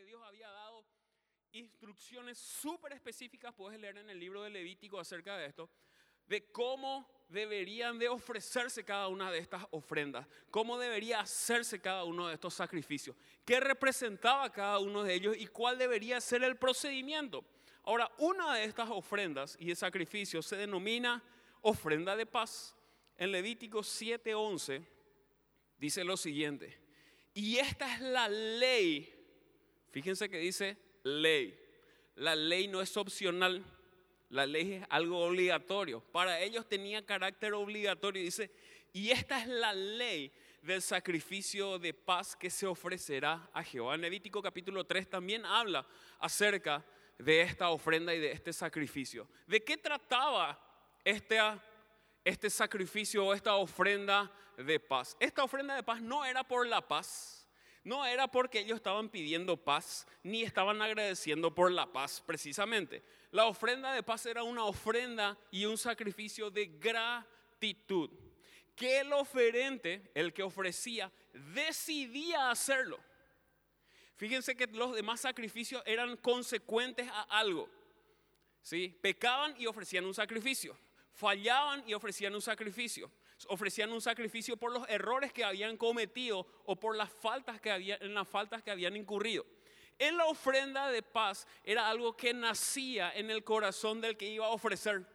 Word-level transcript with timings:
que 0.00 0.06
Dios 0.06 0.22
había 0.24 0.48
dado 0.48 0.82
instrucciones 1.52 2.38
súper 2.38 2.94
específicas, 2.94 3.52
puedes 3.54 3.78
leer 3.78 3.98
en 3.98 4.08
el 4.08 4.18
libro 4.18 4.42
de 4.42 4.48
Levítico 4.48 4.98
acerca 4.98 5.36
de 5.36 5.44
esto, 5.44 5.68
de 6.26 6.50
cómo 6.50 7.06
deberían 7.28 7.98
de 7.98 8.08
ofrecerse 8.08 8.82
cada 8.82 9.08
una 9.08 9.30
de 9.30 9.40
estas 9.40 9.66
ofrendas, 9.72 10.26
cómo 10.50 10.78
debería 10.78 11.20
hacerse 11.20 11.82
cada 11.82 12.04
uno 12.04 12.28
de 12.28 12.34
estos 12.34 12.54
sacrificios, 12.54 13.14
qué 13.44 13.60
representaba 13.60 14.50
cada 14.50 14.78
uno 14.78 15.02
de 15.02 15.12
ellos 15.12 15.36
y 15.36 15.48
cuál 15.48 15.76
debería 15.76 16.18
ser 16.22 16.44
el 16.44 16.56
procedimiento. 16.56 17.44
Ahora, 17.82 18.10
una 18.16 18.54
de 18.54 18.64
estas 18.64 18.88
ofrendas 18.88 19.54
y 19.60 19.66
de 19.66 19.76
sacrificios 19.76 20.46
se 20.46 20.56
denomina 20.56 21.22
ofrenda 21.60 22.16
de 22.16 22.24
paz. 22.24 22.74
En 23.18 23.32
Levítico 23.32 23.80
7:11 23.80 24.82
dice 25.76 26.04
lo 26.04 26.16
siguiente, 26.16 26.80
y 27.34 27.58
esta 27.58 27.94
es 27.94 28.00
la 28.00 28.28
ley, 28.28 29.19
fíjense 29.90 30.28
que 30.28 30.38
dice 30.38 30.76
ley, 31.02 31.58
la 32.16 32.34
ley 32.34 32.68
no 32.68 32.80
es 32.80 32.96
opcional, 32.96 33.64
la 34.28 34.46
ley 34.46 34.74
es 34.74 34.86
algo 34.90 35.24
obligatorio. 35.24 36.00
Para 36.00 36.40
ellos 36.40 36.68
tenía 36.68 37.04
carácter 37.04 37.54
obligatorio. 37.54 38.22
Dice, 38.22 38.50
y 38.92 39.10
esta 39.10 39.40
es 39.40 39.48
la 39.48 39.72
ley 39.72 40.32
del 40.62 40.82
sacrificio 40.82 41.78
de 41.78 41.94
paz 41.94 42.36
que 42.36 42.50
se 42.50 42.66
ofrecerá 42.66 43.48
a 43.52 43.62
Jehová. 43.62 43.94
En 43.94 44.02
Levítico 44.02 44.42
capítulo 44.42 44.84
3 44.84 45.08
también 45.08 45.44
habla 45.46 45.86
acerca 46.18 46.84
de 47.18 47.40
esta 47.42 47.70
ofrenda 47.70 48.14
y 48.14 48.20
de 48.20 48.32
este 48.32 48.52
sacrificio. 48.52 49.28
¿De 49.46 49.62
qué 49.62 49.76
trataba 49.76 50.58
este, 51.04 51.38
este 52.24 52.50
sacrificio 52.50 53.26
o 53.26 53.34
esta 53.34 53.54
ofrenda 53.56 54.30
de 54.56 54.78
paz? 54.78 55.16
Esta 55.18 55.42
ofrenda 55.42 55.74
de 55.74 55.82
paz 55.82 56.00
no 56.00 56.24
era 56.24 56.44
por 56.44 56.66
la 56.66 56.86
paz 56.86 57.39
no 57.84 58.04
era 58.04 58.28
porque 58.28 58.60
ellos 58.60 58.76
estaban 58.76 59.08
pidiendo 59.08 59.56
paz, 59.56 60.06
ni 60.22 60.42
estaban 60.42 60.82
agradeciendo 60.82 61.54
por 61.54 61.72
la 61.72 61.90
paz 61.90 62.22
precisamente. 62.24 63.02
La 63.30 63.46
ofrenda 63.46 63.92
de 63.94 64.02
paz 64.02 64.26
era 64.26 64.42
una 64.42 64.64
ofrenda 64.64 65.38
y 65.50 65.64
un 65.64 65.78
sacrificio 65.78 66.50
de 66.50 66.66
gratitud. 66.66 68.10
Que 68.76 69.00
el 69.00 69.12
oferente, 69.12 70.10
el 70.14 70.32
que 70.32 70.42
ofrecía, 70.42 71.10
decidía 71.32 72.50
hacerlo. 72.50 72.98
Fíjense 74.16 74.54
que 74.54 74.66
los 74.66 74.94
demás 74.94 75.20
sacrificios 75.20 75.82
eran 75.86 76.16
consecuentes 76.18 77.08
a 77.08 77.22
algo. 77.38 77.68
¿sí? 78.62 78.94
Pecaban 79.00 79.54
y 79.58 79.66
ofrecían 79.66 80.04
un 80.04 80.14
sacrificio. 80.14 80.76
Fallaban 81.12 81.82
y 81.86 81.94
ofrecían 81.94 82.34
un 82.34 82.42
sacrificio 82.42 83.10
ofrecían 83.48 83.92
un 83.92 84.00
sacrificio 84.00 84.56
por 84.56 84.72
los 84.72 84.88
errores 84.88 85.32
que 85.32 85.44
habían 85.44 85.76
cometido 85.76 86.46
o 86.64 86.76
por 86.76 86.96
las 86.96 87.10
faltas 87.10 87.60
que 87.60 87.70
habían, 87.70 88.02
en 88.02 88.14
las 88.14 88.28
faltas 88.28 88.62
que 88.62 88.70
habían 88.70 88.96
incurrido. 88.96 89.46
En 89.98 90.16
la 90.16 90.26
ofrenda 90.26 90.90
de 90.90 91.02
paz 91.02 91.46
era 91.62 91.88
algo 91.88 92.16
que 92.16 92.32
nacía 92.32 93.12
en 93.14 93.30
el 93.30 93.44
corazón 93.44 94.00
del 94.00 94.16
que 94.16 94.28
iba 94.28 94.46
a 94.46 94.50
ofrecer. 94.50 95.06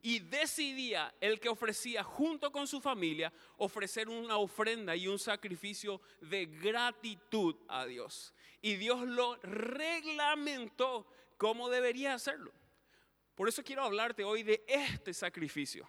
Y 0.00 0.20
decidía 0.20 1.12
el 1.20 1.40
que 1.40 1.48
ofrecía 1.48 2.04
junto 2.04 2.52
con 2.52 2.68
su 2.68 2.80
familia 2.80 3.32
ofrecer 3.56 4.08
una 4.08 4.36
ofrenda 4.36 4.94
y 4.94 5.08
un 5.08 5.18
sacrificio 5.18 6.00
de 6.20 6.46
gratitud 6.46 7.56
a 7.66 7.84
Dios. 7.86 8.32
Y 8.62 8.76
Dios 8.76 9.02
lo 9.02 9.36
reglamentó 9.42 11.06
cómo 11.36 11.68
debería 11.68 12.14
hacerlo. 12.14 12.52
Por 13.34 13.48
eso 13.48 13.64
quiero 13.64 13.82
hablarte 13.82 14.22
hoy 14.22 14.44
de 14.44 14.64
este 14.68 15.12
sacrificio 15.12 15.88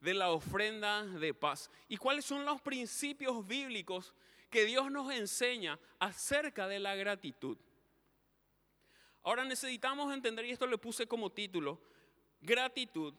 de 0.00 0.14
la 0.14 0.30
ofrenda 0.30 1.04
de 1.04 1.34
paz. 1.34 1.70
¿Y 1.88 1.96
cuáles 1.96 2.24
son 2.24 2.44
los 2.44 2.60
principios 2.60 3.46
bíblicos 3.46 4.14
que 4.50 4.64
Dios 4.64 4.90
nos 4.90 5.12
enseña 5.12 5.78
acerca 5.98 6.68
de 6.68 6.78
la 6.78 6.94
gratitud? 6.94 7.58
Ahora 9.22 9.44
necesitamos 9.44 10.12
entender, 10.14 10.46
y 10.46 10.52
esto 10.52 10.66
le 10.66 10.78
puse 10.78 11.06
como 11.06 11.30
título, 11.30 11.80
gratitud, 12.40 13.12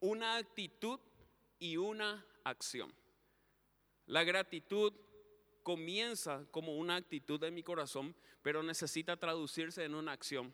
una 0.00 0.36
actitud 0.36 0.98
y 1.58 1.76
una 1.76 2.26
acción. 2.44 2.92
La 4.06 4.24
gratitud 4.24 4.92
comienza 5.62 6.44
como 6.50 6.76
una 6.76 6.96
actitud 6.96 7.38
de 7.38 7.50
mi 7.50 7.62
corazón, 7.62 8.14
pero 8.42 8.62
necesita 8.62 9.16
traducirse 9.16 9.84
en 9.84 9.94
una 9.94 10.12
acción. 10.12 10.52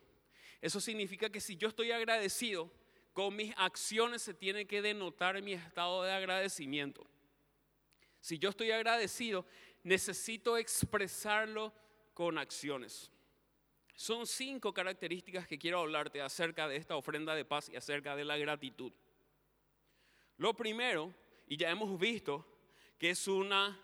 Eso 0.60 0.80
significa 0.80 1.30
que 1.30 1.40
si 1.40 1.56
yo 1.56 1.68
estoy 1.68 1.90
agradecido, 1.92 2.70
con 3.16 3.34
mis 3.34 3.54
acciones 3.56 4.20
se 4.20 4.34
tiene 4.34 4.66
que 4.66 4.82
denotar 4.82 5.40
mi 5.40 5.54
estado 5.54 6.02
de 6.02 6.12
agradecimiento. 6.12 7.06
Si 8.20 8.38
yo 8.38 8.50
estoy 8.50 8.72
agradecido, 8.72 9.46
necesito 9.82 10.58
expresarlo 10.58 11.72
con 12.12 12.36
acciones. 12.36 13.10
Son 13.94 14.26
cinco 14.26 14.74
características 14.74 15.46
que 15.46 15.58
quiero 15.58 15.80
hablarte 15.80 16.20
acerca 16.20 16.68
de 16.68 16.76
esta 16.76 16.94
ofrenda 16.94 17.34
de 17.34 17.46
paz 17.46 17.70
y 17.70 17.76
acerca 17.76 18.14
de 18.14 18.26
la 18.26 18.36
gratitud. 18.36 18.92
Lo 20.36 20.54
primero, 20.54 21.14
y 21.46 21.56
ya 21.56 21.70
hemos 21.70 21.98
visto, 21.98 22.46
que 22.98 23.08
es, 23.08 23.26
una, 23.28 23.80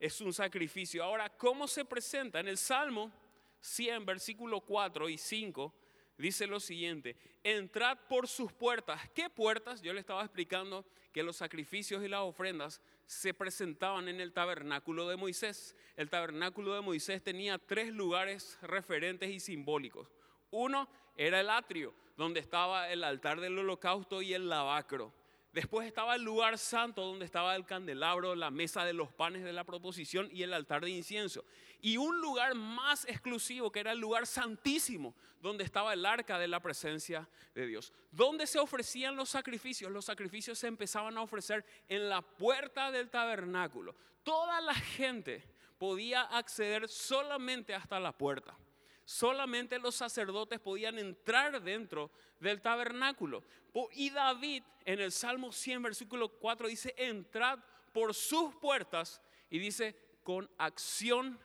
es 0.00 0.20
un 0.20 0.32
sacrificio. 0.32 1.04
Ahora, 1.04 1.28
¿cómo 1.28 1.68
se 1.68 1.84
presenta? 1.84 2.40
En 2.40 2.48
el 2.48 2.58
Salmo 2.58 3.12
100, 3.60 4.04
versículo 4.04 4.60
4 4.60 5.08
y 5.08 5.18
5, 5.18 5.72
dice 6.22 6.46
lo 6.46 6.60
siguiente, 6.60 7.16
entrad 7.42 7.98
por 8.08 8.28
sus 8.28 8.52
puertas. 8.52 9.00
¿Qué 9.10 9.28
puertas? 9.28 9.82
Yo 9.82 9.92
le 9.92 9.98
estaba 9.98 10.22
explicando 10.22 10.86
que 11.12 11.24
los 11.24 11.36
sacrificios 11.36 12.04
y 12.04 12.08
las 12.08 12.20
ofrendas 12.20 12.80
se 13.06 13.34
presentaban 13.34 14.08
en 14.08 14.20
el 14.20 14.32
tabernáculo 14.32 15.08
de 15.08 15.16
Moisés. 15.16 15.76
El 15.96 16.08
tabernáculo 16.08 16.74
de 16.74 16.80
Moisés 16.80 17.22
tenía 17.24 17.58
tres 17.58 17.92
lugares 17.92 18.56
referentes 18.62 19.30
y 19.30 19.40
simbólicos. 19.40 20.08
Uno 20.52 20.88
era 21.16 21.40
el 21.40 21.50
atrio, 21.50 21.92
donde 22.16 22.38
estaba 22.38 22.90
el 22.90 23.02
altar 23.02 23.40
del 23.40 23.58
holocausto 23.58 24.22
y 24.22 24.32
el 24.32 24.48
lavacro. 24.48 25.12
Después 25.52 25.86
estaba 25.86 26.14
el 26.14 26.22
lugar 26.22 26.56
santo 26.56 27.04
donde 27.04 27.26
estaba 27.26 27.54
el 27.54 27.66
candelabro, 27.66 28.34
la 28.34 28.50
mesa 28.50 28.86
de 28.86 28.94
los 28.94 29.12
panes 29.12 29.44
de 29.44 29.52
la 29.52 29.64
proposición 29.64 30.30
y 30.32 30.42
el 30.42 30.54
altar 30.54 30.82
de 30.82 30.90
incienso. 30.90 31.44
Y 31.82 31.98
un 31.98 32.22
lugar 32.22 32.54
más 32.54 33.04
exclusivo 33.04 33.70
que 33.70 33.80
era 33.80 33.92
el 33.92 33.98
lugar 33.98 34.26
santísimo 34.26 35.14
donde 35.42 35.64
estaba 35.64 35.92
el 35.92 36.06
arca 36.06 36.38
de 36.38 36.48
la 36.48 36.60
presencia 36.60 37.28
de 37.54 37.66
Dios. 37.66 37.92
Donde 38.10 38.46
se 38.46 38.58
ofrecían 38.58 39.14
los 39.14 39.28
sacrificios. 39.28 39.92
Los 39.92 40.06
sacrificios 40.06 40.58
se 40.58 40.68
empezaban 40.68 41.18
a 41.18 41.22
ofrecer 41.22 41.66
en 41.86 42.08
la 42.08 42.22
puerta 42.22 42.90
del 42.90 43.10
tabernáculo. 43.10 43.94
Toda 44.22 44.58
la 44.62 44.74
gente 44.74 45.46
podía 45.76 46.22
acceder 46.22 46.88
solamente 46.88 47.74
hasta 47.74 48.00
la 48.00 48.12
puerta 48.16 48.56
solamente 49.04 49.78
los 49.78 49.94
sacerdotes 49.94 50.60
podían 50.60 50.98
entrar 50.98 51.62
dentro 51.62 52.10
del 52.40 52.60
tabernáculo. 52.60 53.44
Y 53.92 54.10
David 54.10 54.62
en 54.84 55.00
el 55.00 55.12
Salmo 55.12 55.52
100, 55.52 55.82
versículo 55.82 56.28
4 56.28 56.68
dice, 56.68 56.94
entrad 56.96 57.58
por 57.92 58.14
sus 58.14 58.54
puertas 58.56 59.20
y 59.50 59.58
dice, 59.58 59.96
con 60.22 60.50
acción 60.58 61.38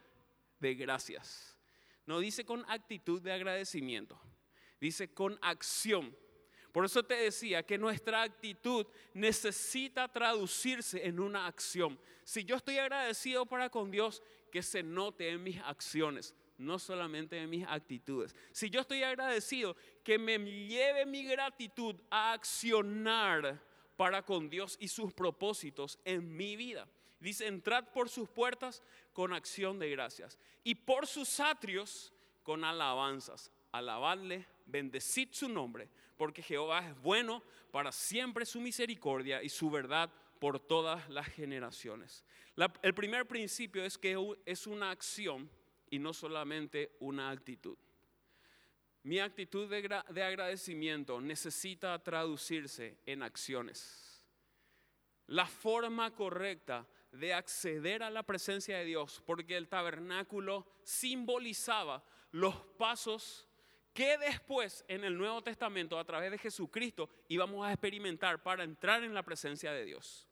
de 0.59 0.75
gracias. 0.75 1.56
No 2.06 2.19
dice 2.19 2.45
con 2.45 2.63
actitud 2.69 3.22
de 3.22 3.34
agradecimiento, 3.34 4.19
dice 4.79 5.13
con 5.13 5.38
acción. 5.41 6.16
Por 6.72 6.85
eso 6.85 7.03
te 7.03 7.16
decía 7.16 7.63
que 7.63 7.78
nuestra 7.78 8.22
actitud 8.22 8.85
necesita 9.13 10.07
traducirse 10.07 11.06
en 11.06 11.19
una 11.19 11.47
acción. 11.47 12.00
Si 12.24 12.44
yo 12.44 12.56
estoy 12.56 12.78
agradecido 12.78 13.45
para 13.45 13.69
con 13.69 13.89
Dios, 13.89 14.22
que 14.51 14.62
se 14.62 14.84
note 14.84 15.29
en 15.29 15.44
mis 15.44 15.59
acciones 15.59 16.34
no 16.57 16.79
solamente 16.79 17.38
en 17.38 17.50
mis 17.50 17.66
actitudes. 17.68 18.35
Si 18.51 18.69
yo 18.69 18.81
estoy 18.81 19.03
agradecido, 19.03 19.75
que 20.03 20.18
me 20.18 20.38
lleve 20.40 21.06
mi 21.06 21.23
gratitud 21.23 21.95
a 22.09 22.34
accionar 22.34 23.62
para 23.95 24.23
con 24.23 24.50
Dios 24.50 24.78
y 24.79 24.88
sus 24.88 25.13
propósitos 25.13 26.00
en 26.06 26.35
mi 26.35 26.56
vida. 26.56 26.88
Dice, 27.19 27.47
entrad 27.47 27.85
por 27.85 28.09
sus 28.09 28.29
puertas 28.29 28.84
con 29.12 29.34
acción 29.34 29.79
de 29.79 29.90
gracias 29.90 30.38
y 30.63 30.75
por 30.75 31.07
sus 31.07 31.40
atrios 31.40 32.13
con 32.44 32.63
alabanzas. 32.63 33.51
Alabadle, 33.71 34.45
bendecid 34.65 35.30
su 35.31 35.50
nombre, 35.50 35.89
porque 36.15 36.44
Jehová 36.44 36.88
es 36.88 37.01
bueno 37.01 37.44
para 37.71 37.92
siempre 37.92 38.45
su 38.45 38.62
misericordia 38.62 39.42
y 39.42 39.50
su 39.50 39.69
verdad 39.69 40.12
por 40.39 40.59
todas 40.59 41.09
las 41.09 41.27
generaciones. 41.27 42.24
el 42.81 42.94
primer 42.94 43.27
principio 43.27 43.83
es 43.83 43.98
que 43.98 44.15
es 44.45 44.68
una 44.68 44.92
acción 44.92 45.50
y 45.89 46.00
no 46.00 46.13
solamente 46.13 46.95
una 47.00 47.30
actitud. 47.30 47.78
Mi 49.04 49.19
actitud 49.19 49.69
de, 49.69 50.22
agradecimiento 50.22 51.22
necesita 51.22 51.98
traducirse 52.04 52.98
en 53.06 53.24
acciones. 53.24 54.22
La 55.28 55.45
forma 55.45 56.13
correcta 56.13 56.86
de 57.12 57.34
acceder 57.34 58.04
a 58.04 58.10
la 58.10 58.24
presencia 58.24 58.78
de 58.78 58.84
Dios, 58.84 59.24
porque 59.25 59.56
el 59.56 59.69
tabernáculo 59.69 60.68
simbolizaba 60.84 62.04
los 62.31 62.56
pasos 62.78 63.48
que 63.94 64.18
después 64.18 64.83
en 64.90 65.06
el 65.06 65.18
Nuevo 65.18 65.42
Testamento, 65.42 65.98
a 65.98 66.06
través 66.06 66.30
de 66.30 66.38
Jesucristo, 66.38 67.10
íbamos 67.30 67.66
a 67.66 67.72
experimentar 67.72 68.44
para 68.44 68.63
entrar 68.63 69.04
en 69.04 69.13
la 69.13 69.24
presencia 69.24 69.72
de 69.72 69.86
Dios. 69.86 70.28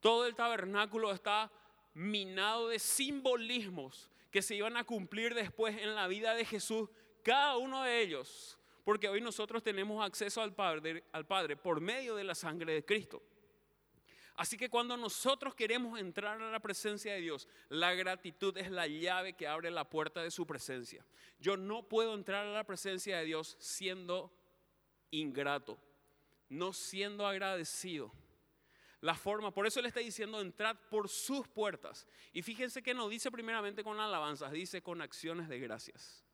Todo 0.00 0.26
el 0.26 0.34
tabernáculo 0.34 1.12
está 1.12 1.50
minado 1.94 2.68
de 2.68 2.78
simbolismos 2.78 4.10
que 4.30 4.42
se 4.42 4.54
iban 4.54 4.76
a 4.76 4.84
cumplir 4.84 5.34
después 5.34 5.76
en 5.76 5.94
la 5.94 6.08
vida 6.08 6.34
de 6.34 6.44
Jesús, 6.44 6.88
cada 7.22 7.56
uno 7.56 7.82
de 7.82 8.00
ellos, 8.00 8.58
porque 8.84 9.08
hoy 9.08 9.20
nosotros 9.20 9.62
tenemos 9.62 10.04
acceso 10.04 10.42
al 10.42 10.54
Padre, 10.54 11.04
al 11.12 11.26
Padre 11.26 11.56
por 11.56 11.80
medio 11.80 12.14
de 12.14 12.24
la 12.24 12.34
sangre 12.34 12.74
de 12.74 12.84
Cristo. 12.84 13.22
Así 14.36 14.58
que 14.58 14.68
cuando 14.68 14.96
nosotros 14.98 15.54
queremos 15.54 15.98
entrar 15.98 16.40
a 16.40 16.50
la 16.50 16.60
presencia 16.60 17.14
de 17.14 17.20
Dios, 17.20 17.48
la 17.70 17.94
gratitud 17.94 18.56
es 18.58 18.70
la 18.70 18.86
llave 18.86 19.32
que 19.32 19.48
abre 19.48 19.70
la 19.70 19.88
puerta 19.88 20.22
de 20.22 20.30
su 20.30 20.46
presencia. 20.46 21.04
Yo 21.38 21.56
no 21.56 21.88
puedo 21.88 22.14
entrar 22.14 22.46
a 22.46 22.52
la 22.52 22.64
presencia 22.64 23.18
de 23.18 23.24
Dios 23.24 23.56
siendo 23.58 24.30
ingrato, 25.10 25.78
no 26.50 26.74
siendo 26.74 27.26
agradecido. 27.26 28.12
La 29.00 29.14
forma, 29.14 29.52
por 29.52 29.66
eso 29.66 29.80
le 29.82 29.88
está 29.88 30.00
diciendo 30.00 30.40
entrad 30.40 30.76
por 30.90 31.08
sus 31.08 31.46
puertas. 31.48 32.06
Y 32.32 32.42
fíjense 32.42 32.82
que 32.82 32.94
no 32.94 33.08
dice 33.08 33.30
primeramente 33.30 33.84
con 33.84 34.00
alabanzas, 34.00 34.52
dice 34.52 34.82
con 34.82 35.02
acciones 35.02 35.48
de 35.48 35.58
gracias. 35.58 36.24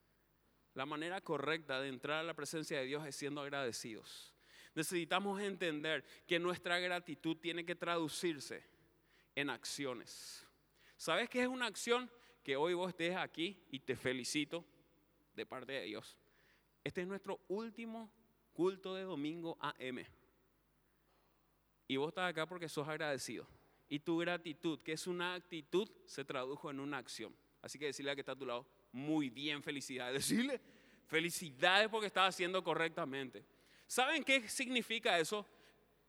La 0.75 0.87
manera 0.87 1.21
correcta 1.21 1.81
de 1.81 1.89
entrar 1.89 2.21
a 2.21 2.23
la 2.23 2.35
presencia 2.35 2.79
de 2.79 2.87
Dios 2.87 3.07
es 3.07 3.17
siendo 3.17 3.41
agradecidos 3.41 4.33
necesitamos 4.75 5.41
entender 5.41 6.05
que 6.27 6.39
nuestra 6.39 6.79
gratitud 6.79 7.37
tiene 7.37 7.65
que 7.65 7.75
traducirse 7.75 8.65
en 9.35 9.51
acciones. 9.51 10.47
¿Sabes 10.97 11.29
qué 11.29 11.43
es 11.43 11.49
una 11.49 11.67
acción? 11.67 12.11
Que 12.43 12.57
hoy 12.57 12.75
vos 12.75 12.89
estés 12.89 13.17
aquí 13.17 13.63
y 13.71 13.81
te 13.81 13.97
felicito 13.97 14.65
de 15.35 15.47
parte 15.47 15.73
de 15.73 15.83
Dios. 15.83 16.17
Este 16.85 17.03
es 17.03 17.07
nuestro 17.07 17.41
último 17.49 18.13
culto 18.53 18.95
de 18.95 19.03
domingo 19.03 19.57
AM. 19.61 20.05
Y 21.93 21.99
vos 21.99 22.09
estás 22.09 22.31
acá 22.31 22.47
porque 22.47 22.71
sos 22.71 22.89
agradecido. 22.89 23.47
Y 23.87 23.99
tu 23.99 24.17
gratitud, 24.17 24.81
que 24.81 24.93
es 24.93 25.07
una 25.07 25.35
actitud, 25.35 25.87
se 26.07 26.25
tradujo 26.25 26.71
en 26.71 26.81
una 26.81 26.97
acción. 26.97 27.37
Así 27.61 27.79
que 27.79 27.85
decirle 27.85 28.11
a 28.11 28.15
que 28.15 28.23
está 28.23 28.33
a 28.33 28.39
tu 28.39 28.47
lado, 28.47 28.67
muy 28.93 29.29
bien, 29.29 29.63
felicidades. 29.63 30.15
Decirle, 30.27 30.59
felicidades 31.07 31.91
porque 31.91 32.07
estás 32.07 32.35
haciendo 32.35 32.65
correctamente. 32.65 33.45
¿Saben 33.87 34.25
qué 34.25 34.49
significa 34.49 35.19
eso? 35.19 35.47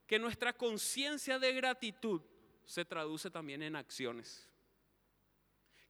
Que 0.07 0.17
nuestra 0.17 0.53
conciencia 0.53 1.37
de 1.37 1.51
gratitud 1.51 2.21
se 2.63 2.85
traduce 2.85 3.29
también 3.29 3.61
en 3.61 3.75
acciones. 3.75 4.49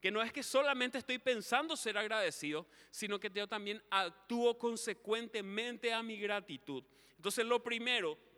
Que 0.01 0.09
no 0.09 0.23
es 0.23 0.33
que 0.33 0.41
solamente 0.41 0.97
estoy 0.97 1.19
pensando 1.19 1.77
ser 1.77 1.99
agradecido, 1.99 2.65
sino 2.89 3.19
que 3.19 3.29
yo 3.29 3.47
también 3.47 3.79
actúo 3.91 4.57
consecuentemente 4.57 5.93
a 5.93 6.01
mi 6.01 6.17
gratitud. 6.17 6.83
Entonces 7.15 7.45
lo 7.45 7.61
primero 7.61 8.32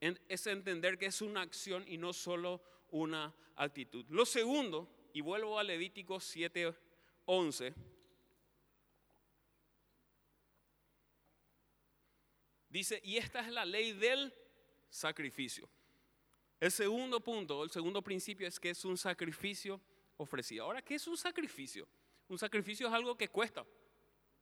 es 0.00 0.46
entender 0.46 0.98
que 0.98 1.06
es 1.06 1.22
una 1.22 1.42
acción 1.42 1.84
y 1.88 1.98
no 1.98 2.12
solo 2.12 2.62
una 2.90 3.34
actitud. 3.56 4.04
Lo 4.08 4.24
segundo, 4.24 4.88
y 5.12 5.20
vuelvo 5.20 5.58
a 5.58 5.64
Levítico 5.64 6.16
7:11 6.16 7.74
Dice, 12.70 13.00
y 13.02 13.16
esta 13.16 13.40
es 13.40 13.48
la 13.48 13.64
ley 13.64 13.92
del 13.92 14.32
sacrificio. 14.90 15.68
El 16.60 16.70
segundo 16.70 17.20
punto, 17.20 17.64
el 17.64 17.70
segundo 17.70 18.02
principio 18.02 18.46
es 18.46 18.60
que 18.60 18.70
es 18.70 18.84
un 18.84 18.98
sacrificio 18.98 19.80
ofrecido. 20.18 20.64
Ahora, 20.64 20.82
¿qué 20.82 20.96
es 20.96 21.06
un 21.06 21.16
sacrificio? 21.16 21.88
Un 22.28 22.38
sacrificio 22.38 22.88
es 22.88 22.92
algo 22.92 23.16
que 23.16 23.28
cuesta. 23.28 23.64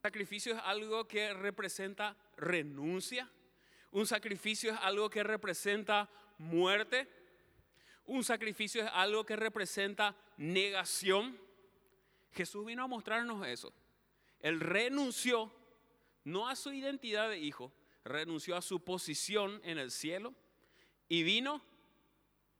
Sacrificio 0.02 0.54
es 0.54 0.60
algo 0.64 1.06
que 1.06 1.32
representa 1.34 2.16
renuncia. 2.36 3.30
Un 3.96 4.06
sacrificio 4.06 4.74
es 4.74 4.78
algo 4.82 5.08
que 5.08 5.22
representa 5.22 6.06
muerte. 6.36 7.08
Un 8.04 8.22
sacrificio 8.24 8.84
es 8.84 8.90
algo 8.92 9.24
que 9.24 9.36
representa 9.36 10.14
negación. 10.36 11.40
Jesús 12.32 12.66
vino 12.66 12.84
a 12.84 12.88
mostrarnos 12.88 13.46
eso. 13.46 13.72
Él 14.40 14.60
renunció 14.60 15.50
no 16.24 16.46
a 16.46 16.56
su 16.56 16.74
identidad 16.74 17.30
de 17.30 17.38
hijo, 17.38 17.72
renunció 18.04 18.54
a 18.54 18.60
su 18.60 18.84
posición 18.84 19.62
en 19.64 19.78
el 19.78 19.90
cielo 19.90 20.34
y 21.08 21.22
vino 21.22 21.62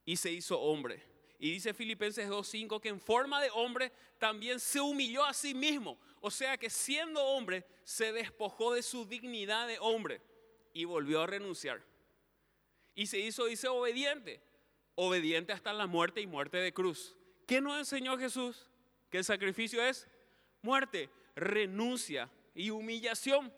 y 0.06 0.16
se 0.16 0.32
hizo 0.32 0.58
hombre. 0.58 1.02
Y 1.38 1.50
dice 1.50 1.74
Filipenses 1.74 2.30
2.5 2.30 2.80
que 2.80 2.88
en 2.88 2.98
forma 2.98 3.42
de 3.42 3.50
hombre 3.50 3.92
también 4.18 4.58
se 4.58 4.80
humilló 4.80 5.22
a 5.22 5.34
sí 5.34 5.52
mismo. 5.52 5.98
O 6.22 6.30
sea 6.30 6.56
que 6.56 6.70
siendo 6.70 7.22
hombre 7.22 7.66
se 7.84 8.10
despojó 8.12 8.72
de 8.72 8.82
su 8.82 9.04
dignidad 9.04 9.68
de 9.68 9.78
hombre 9.80 10.22
y 10.76 10.84
volvió 10.84 11.22
a 11.22 11.26
renunciar. 11.26 11.82
Y 12.94 13.06
se 13.06 13.18
hizo, 13.18 13.46
dice, 13.46 13.66
obediente. 13.66 14.42
Obediente 14.94 15.54
hasta 15.54 15.72
la 15.72 15.86
muerte 15.86 16.20
y 16.20 16.26
muerte 16.26 16.58
de 16.58 16.74
cruz. 16.74 17.16
¿Qué 17.46 17.62
nos 17.62 17.78
enseñó 17.78 18.18
Jesús? 18.18 18.68
Que 19.08 19.18
el 19.18 19.24
sacrificio 19.24 19.82
es 19.82 20.06
muerte, 20.60 21.08
renuncia 21.34 22.30
y 22.54 22.68
humillación. 22.68 23.50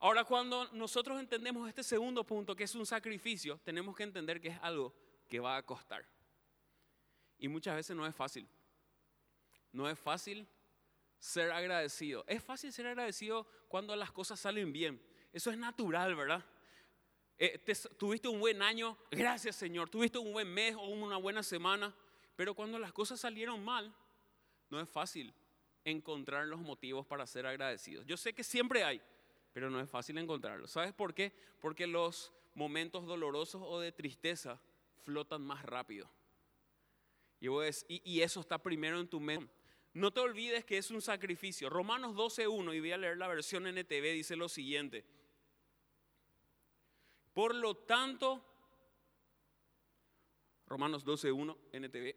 Ahora, 0.00 0.24
cuando 0.24 0.68
nosotros 0.72 1.20
entendemos 1.20 1.68
este 1.68 1.84
segundo 1.84 2.24
punto, 2.24 2.56
que 2.56 2.64
es 2.64 2.74
un 2.74 2.86
sacrificio, 2.86 3.60
tenemos 3.62 3.96
que 3.96 4.02
entender 4.02 4.40
que 4.40 4.48
es 4.48 4.58
algo 4.62 4.92
que 5.28 5.38
va 5.38 5.56
a 5.56 5.62
costar. 5.62 6.04
Y 7.38 7.46
muchas 7.46 7.76
veces 7.76 7.94
no 7.94 8.04
es 8.04 8.16
fácil. 8.16 8.48
No 9.70 9.88
es 9.88 9.96
fácil 9.96 10.48
ser 11.20 11.52
agradecido. 11.52 12.24
Es 12.26 12.42
fácil 12.42 12.72
ser 12.72 12.88
agradecido 12.88 13.46
cuando 13.68 13.94
las 13.94 14.10
cosas 14.10 14.40
salen 14.40 14.72
bien. 14.72 15.09
Eso 15.32 15.50
es 15.50 15.58
natural, 15.58 16.14
¿verdad? 16.14 16.44
Eh, 17.38 17.58
tuviste 17.96 18.28
un 18.28 18.38
buen 18.38 18.60
año, 18.60 18.98
gracias 19.10 19.56
Señor. 19.56 19.88
Tuviste 19.88 20.18
un 20.18 20.32
buen 20.32 20.52
mes 20.52 20.74
o 20.74 20.88
una 20.88 21.16
buena 21.16 21.42
semana. 21.42 21.94
Pero 22.36 22.54
cuando 22.54 22.78
las 22.78 22.92
cosas 22.92 23.20
salieron 23.20 23.64
mal, 23.64 23.94
no 24.70 24.80
es 24.80 24.88
fácil 24.88 25.32
encontrar 25.84 26.46
los 26.46 26.60
motivos 26.60 27.06
para 27.06 27.26
ser 27.26 27.46
agradecidos. 27.46 28.06
Yo 28.06 28.16
sé 28.16 28.32
que 28.32 28.44
siempre 28.44 28.84
hay, 28.84 29.00
pero 29.52 29.70
no 29.70 29.80
es 29.80 29.88
fácil 29.88 30.18
encontrarlo. 30.18 30.66
¿Sabes 30.66 30.92
por 30.92 31.14
qué? 31.14 31.32
Porque 31.60 31.86
los 31.86 32.32
momentos 32.54 33.06
dolorosos 33.06 33.62
o 33.64 33.80
de 33.80 33.92
tristeza 33.92 34.60
flotan 35.02 35.42
más 35.42 35.64
rápido. 35.64 36.10
Y, 37.40 37.48
y, 38.04 38.20
eso 38.20 38.40
está 38.40 38.58
primero 38.58 39.00
en 39.00 39.08
tu 39.08 39.18
mente. 39.18 39.52
No 39.94 40.12
te 40.12 40.20
olvides 40.20 40.64
que 40.64 40.78
es 40.78 40.90
un 40.90 41.00
sacrificio. 41.00 41.70
Romanos 41.70 42.14
12.1, 42.14 42.74
y 42.74 42.80
voy 42.80 42.92
a 42.92 42.98
leer 42.98 43.16
la 43.16 43.28
versión 43.28 43.66
NTV, 43.66 44.12
dice 44.12 44.36
lo 44.36 44.48
siguiente. 44.48 45.04
Por 47.40 47.54
lo 47.54 47.74
tanto, 47.74 48.44
Romanos 50.66 51.06
12.1, 51.06 51.56
NTV. 51.72 52.14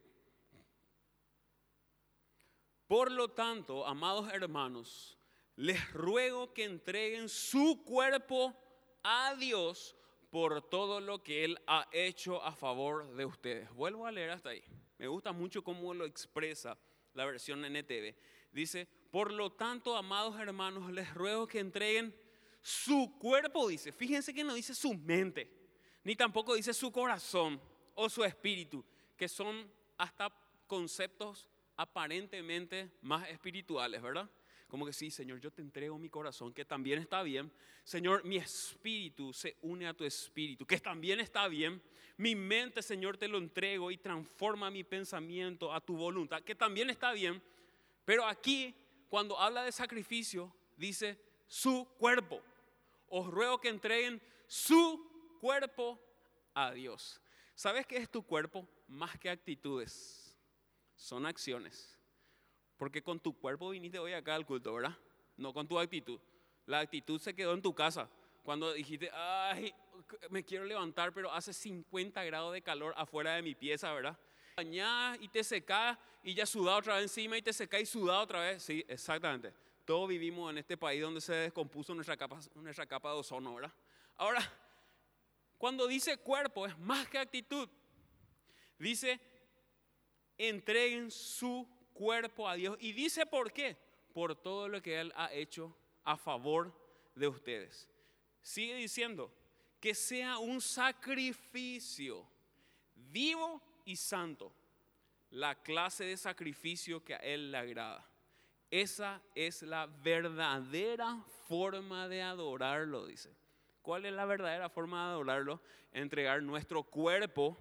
Por 2.86 3.10
lo 3.10 3.30
tanto, 3.30 3.88
amados 3.88 4.28
hermanos, 4.34 5.18
les 5.56 5.94
ruego 5.94 6.53
que 6.53 6.65
entreguen 6.65 7.30
su 7.30 7.86
cuerpo 7.86 8.53
a 9.01 9.34
Dios 9.36 9.96
por 10.30 10.62
todo 10.62 11.00
lo 11.00 11.24
que 11.24 11.46
Él 11.46 11.58
ha 11.68 11.88
hecho 11.94 12.44
a 12.44 12.53
favor 12.53 13.08
de 13.15 13.24
ustedes. 13.24 13.74
Vuelvo 13.74 14.06
a 14.06 14.12
leer 14.12 14.32
hasta 14.32 14.50
ahí. 14.50 14.63
Me 14.98 15.08
gusta 15.08 15.32
mucho 15.32 15.63
cómo 15.63 15.94
lo 15.94 16.03
expresa 16.03 16.77
la 17.13 17.24
versión 17.24 17.63
NTV. 17.63 18.13
Dice, 18.51 18.89
por 19.10 19.32
lo 19.32 19.53
tanto, 19.53 19.96
amados 19.96 20.38
hermanos, 20.38 20.92
les 20.92 21.13
ruego 21.13 21.48
que 21.48 21.60
entreguen 21.60 22.13
su 22.63 23.17
cuerpo, 23.20 23.67
dice. 23.67 23.91
Fíjense 23.91 24.34
que 24.34 24.43
no 24.43 24.53
dice 24.53 24.74
su 24.74 24.93
mente, 24.93 25.50
ni 26.03 26.15
tampoco 26.15 26.55
dice 26.55 26.74
su 26.74 26.91
corazón 26.91 27.62
o 27.93 28.10
su 28.10 28.24
espíritu, 28.24 28.84
que 29.17 29.27
son 29.27 29.70
hasta 29.98 30.34
conceptos 30.65 31.50
aparentemente 31.75 32.89
más 33.01 33.27
espirituales, 33.29 34.01
¿verdad? 34.01 34.29
Como 34.70 34.86
que 34.86 34.93
sí, 34.93 35.12
Señor, 35.12 35.39
yo 35.39 35.51
te 35.51 35.62
entrego 35.62 36.00
mi 36.00 36.10
corazón, 36.10 36.53
que 36.53 36.65
también 36.65 37.00
está 37.00 37.22
bien. 37.22 37.51
Señor, 37.84 38.24
mi 38.24 38.38
espíritu 38.38 39.34
se 39.34 39.58
une 39.62 39.86
a 39.86 39.93
tu 39.93 40.05
espíritu, 40.05 40.65
que 40.65 40.79
también 40.79 41.20
está 41.20 41.48
bien. 41.48 41.82
Mi 42.17 42.34
mente, 42.34 42.82
Señor, 42.82 43.17
te 43.17 43.27
lo 43.27 43.38
entrego 43.38 43.91
y 43.91 43.98
transforma 43.98 44.72
mi 44.72 44.84
pensamiento 44.84 45.74
a 45.74 45.82
tu 45.82 45.98
voluntad, 45.98 46.41
que 46.41 46.55
también 46.55 46.89
está 46.89 47.12
bien. 47.12 47.43
Pero 48.05 48.25
aquí, 48.25 48.74
cuando 49.10 49.38
habla 49.38 49.63
de 49.63 49.72
sacrificio, 49.72 50.51
dice 50.77 51.20
su 51.46 51.86
cuerpo. 52.00 52.41
Os 53.15 53.27
ruego 53.27 53.62
que 53.62 53.70
entreguen 53.70 54.20
su 54.48 55.38
cuerpo 55.39 56.01
a 56.55 56.72
Dios. 56.72 57.22
¿Sabes 57.53 57.86
qué 57.86 57.98
es 57.98 58.10
tu 58.10 58.24
cuerpo? 58.24 58.67
Más 58.88 59.20
que 59.20 59.29
actitudes, 59.29 60.36
son 60.96 61.27
acciones. 61.27 62.00
Porque 62.75 63.03
con 63.03 63.20
tu 63.20 63.38
cuerpo 63.38 63.70
viniste 63.70 64.00
hoy 64.00 64.13
acá 64.13 64.34
al 64.34 64.48
culto, 64.48 64.74
¿verdad? 64.74 64.98
No 65.38 65.53
con 65.53 65.67
tu 65.67 65.77
actitud. 65.77 66.20
La 66.65 66.79
actitud 66.79 67.22
se 67.22 67.36
quedó 67.36 67.53
en 67.53 67.62
tu 67.62 67.75
casa. 67.75 68.10
Cuando 68.41 68.74
dijiste, 68.74 69.12
ay, 69.13 69.75
me 70.32 70.43
quiero 70.43 70.65
levantar, 70.65 71.13
pero 71.13 71.32
hace 71.32 71.53
50 71.53 72.24
grados 72.24 72.51
de 72.51 72.63
calor 72.63 72.96
afuera 72.98 73.36
de 73.36 73.43
mi 73.43 73.53
pieza, 73.53 73.93
¿verdad? 73.93 74.17
Bañás 74.58 75.20
y 75.22 75.27
te 75.27 75.43
secás 75.43 76.00
y 76.24 76.34
ya 76.34 76.48
sudado 76.48 76.79
otra 76.79 76.96
vez 76.96 77.03
encima 77.03 77.38
y 77.38 77.43
te 77.43 77.53
secás 77.53 77.82
y 77.82 77.86
sudado 77.86 78.22
otra 78.22 78.39
vez. 78.39 78.63
Sí, 78.63 78.84
exactamente. 78.88 79.53
Todos 79.86 80.08
vivimos 80.08 80.50
en 80.52 80.60
este 80.60 80.78
país 80.78 81.02
donde 81.02 81.20
se 81.20 81.34
descompuso 81.34 81.94
nuestra 81.94 82.16
capa, 82.16 82.40
nuestra 82.56 82.86
capa 82.86 83.12
de 83.12 83.20
ozono, 83.20 83.56
¿verdad? 83.56 83.74
Ahora, 84.16 84.42
cuando 85.58 85.88
dice 85.88 86.18
cuerpo 86.18 86.66
es 86.66 86.78
más 86.78 87.08
que 87.08 87.18
actitud. 87.18 87.70
Dice, 88.78 89.20
entreguen 90.38 91.12
su 91.12 91.68
cuerpo 91.94 92.48
a 92.48 92.56
Dios. 92.56 92.78
Y 92.80 92.94
dice 92.94 93.25
por 93.25 93.52
qué. 93.52 93.78
Por 94.13 94.36
todo 94.36 94.68
lo 94.68 94.82
que 94.82 95.00
Él 95.00 95.12
ha 95.16 95.34
hecho 95.34 95.75
a 96.04 96.18
favor 96.18 96.74
de 97.16 97.28
ustedes. 97.28 97.90
Sigue 98.42 98.75
diciendo 98.75 99.34
que 99.80 99.96
sea 99.96 100.38
un 100.38 100.62
sacrificio 100.62 102.28
vivo 102.96 103.62
y 103.86 103.96
santo. 103.96 104.54
La 105.32 105.62
clase 105.62 106.04
de 106.04 106.18
sacrificio 106.18 107.04
que 107.04 107.16
a 107.16 107.20
Él 107.20 107.52
le 107.52 107.58
agrada. 107.58 108.12
Esa 108.74 109.22
es 109.36 109.62
la 109.62 109.86
verdadera 109.86 111.24
forma 111.48 112.08
de 112.08 112.24
adorarlo, 112.24 113.06
dice. 113.06 113.30
¿Cuál 113.84 114.03
es 114.08 114.13
la 114.13 114.25
verdadera 114.25 114.68
forma 114.68 115.06
de 115.06 115.12
adorarlo? 115.12 115.62
Entregar 115.92 116.42
nuestro 116.42 116.82
cuerpo 116.82 117.56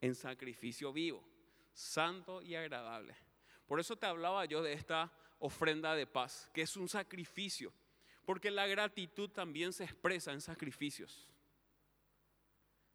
en 0.00 0.14
sacrificio 0.14 0.94
vivo, 0.94 1.22
santo 1.74 2.40
y 2.40 2.54
agradable. 2.54 3.14
Por 3.66 3.80
eso 3.80 3.96
te 3.96 4.06
hablaba 4.06 4.46
yo 4.46 4.62
de 4.62 4.72
esta 4.72 5.12
ofrenda 5.40 5.94
de 5.94 6.06
paz, 6.06 6.50
que 6.54 6.62
es 6.62 6.74
un 6.78 6.88
sacrificio, 6.88 7.70
porque 8.24 8.50
la 8.50 8.66
gratitud 8.66 9.28
también 9.28 9.74
se 9.74 9.84
expresa 9.84 10.32
en 10.32 10.40
sacrificios. 10.40 11.28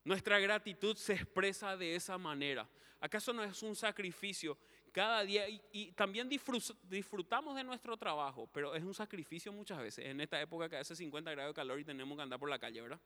Nuestra 0.03 0.39
gratitud 0.39 0.97
se 0.97 1.13
expresa 1.13 1.77
de 1.77 1.93
esa 1.93 2.17
manera. 2.17 2.67
¿Acaso 2.99 3.33
no 3.33 3.43
es 3.43 3.61
un 3.61 3.75
sacrificio 3.75 4.57
cada 4.91 5.23
día 5.23 5.45
y, 5.49 5.91
también 5.93 6.29
disfrutamos 6.29 7.55
de 7.55 7.63
nuestro 7.63 7.97
trabajo, 7.97 8.49
pero 8.53 8.75
es 8.75 8.83
un 8.83 8.93
sacrificio 8.93 9.51
muchas 9.51 9.79
veces. 9.79 10.05
En 10.05 10.21
esta 10.21 10.39
época 10.41 10.69
que 10.69 10.77
hace 10.77 10.95
50 10.95 11.31
grados 11.31 11.51
de 11.51 11.55
calor 11.55 11.79
y 11.79 11.85
tenemos 11.85 12.15
que 12.15 12.23
andar 12.23 12.39
por 12.39 12.49
la 12.49 12.59
calle, 12.59 12.81
¿verdad? 12.81 12.99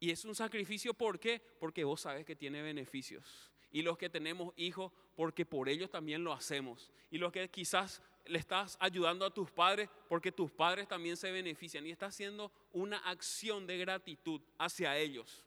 Y 0.00 0.10
es 0.10 0.24
un 0.24 0.34
sacrificio, 0.34 0.92
¿por 0.94 1.18
qué? 1.18 1.40
Porque 1.58 1.84
vos 1.84 2.00
sabes 2.02 2.24
que 2.24 2.36
tiene 2.36 2.62
beneficios. 2.62 3.52
Y 3.70 3.82
los 3.82 3.98
que 3.98 4.10
tenemos 4.10 4.52
hijos, 4.56 4.92
porque 5.16 5.46
por 5.46 5.68
ellos 5.68 5.90
también 5.90 6.22
lo 6.22 6.32
hacemos. 6.32 6.92
Y 7.10 7.18
los 7.18 7.32
que 7.32 7.48
quizás 7.48 8.02
le 8.26 8.38
estás 8.38 8.76
ayudando 8.80 9.24
a 9.24 9.32
tus 9.32 9.50
padres, 9.50 9.88
porque 10.08 10.30
tus 10.30 10.50
padres 10.50 10.88
también 10.88 11.16
se 11.16 11.32
benefician. 11.32 11.86
Y 11.86 11.90
estás 11.90 12.14
haciendo 12.14 12.52
una 12.72 12.98
acción 12.98 13.66
de 13.66 13.78
gratitud 13.78 14.40
hacia 14.58 14.96
ellos 14.98 15.44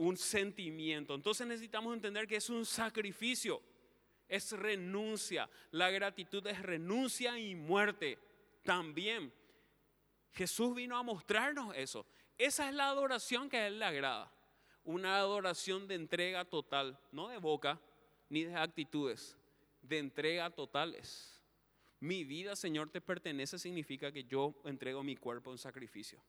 un 0.00 0.16
sentimiento. 0.16 1.14
Entonces 1.14 1.46
necesitamos 1.46 1.92
entender 1.92 2.26
que 2.26 2.36
es 2.36 2.48
un 2.48 2.64
sacrificio, 2.64 3.60
es 4.26 4.52
renuncia. 4.52 5.48
La 5.72 5.90
gratitud 5.90 6.46
es 6.46 6.62
renuncia 6.62 7.38
y 7.38 7.54
muerte 7.54 8.18
también. 8.62 9.30
Jesús 10.32 10.74
vino 10.74 10.96
a 10.96 11.02
mostrarnos 11.02 11.76
eso. 11.76 12.06
Esa 12.38 12.70
es 12.70 12.74
la 12.74 12.88
adoración 12.88 13.50
que 13.50 13.58
a 13.58 13.66
Él 13.66 13.78
le 13.78 13.84
agrada. 13.84 14.32
Una 14.84 15.18
adoración 15.18 15.86
de 15.86 15.96
entrega 15.96 16.46
total, 16.46 16.98
no 17.12 17.28
de 17.28 17.36
boca 17.36 17.78
ni 18.30 18.44
de 18.44 18.56
actitudes, 18.56 19.36
de 19.82 19.98
entrega 19.98 20.48
totales. 20.48 21.42
Mi 21.98 22.24
vida, 22.24 22.56
Señor, 22.56 22.88
te 22.88 23.02
pertenece 23.02 23.58
significa 23.58 24.10
que 24.10 24.24
yo 24.24 24.54
entrego 24.64 25.02
mi 25.02 25.16
cuerpo 25.16 25.52
en 25.52 25.58
sacrificio 25.58 26.22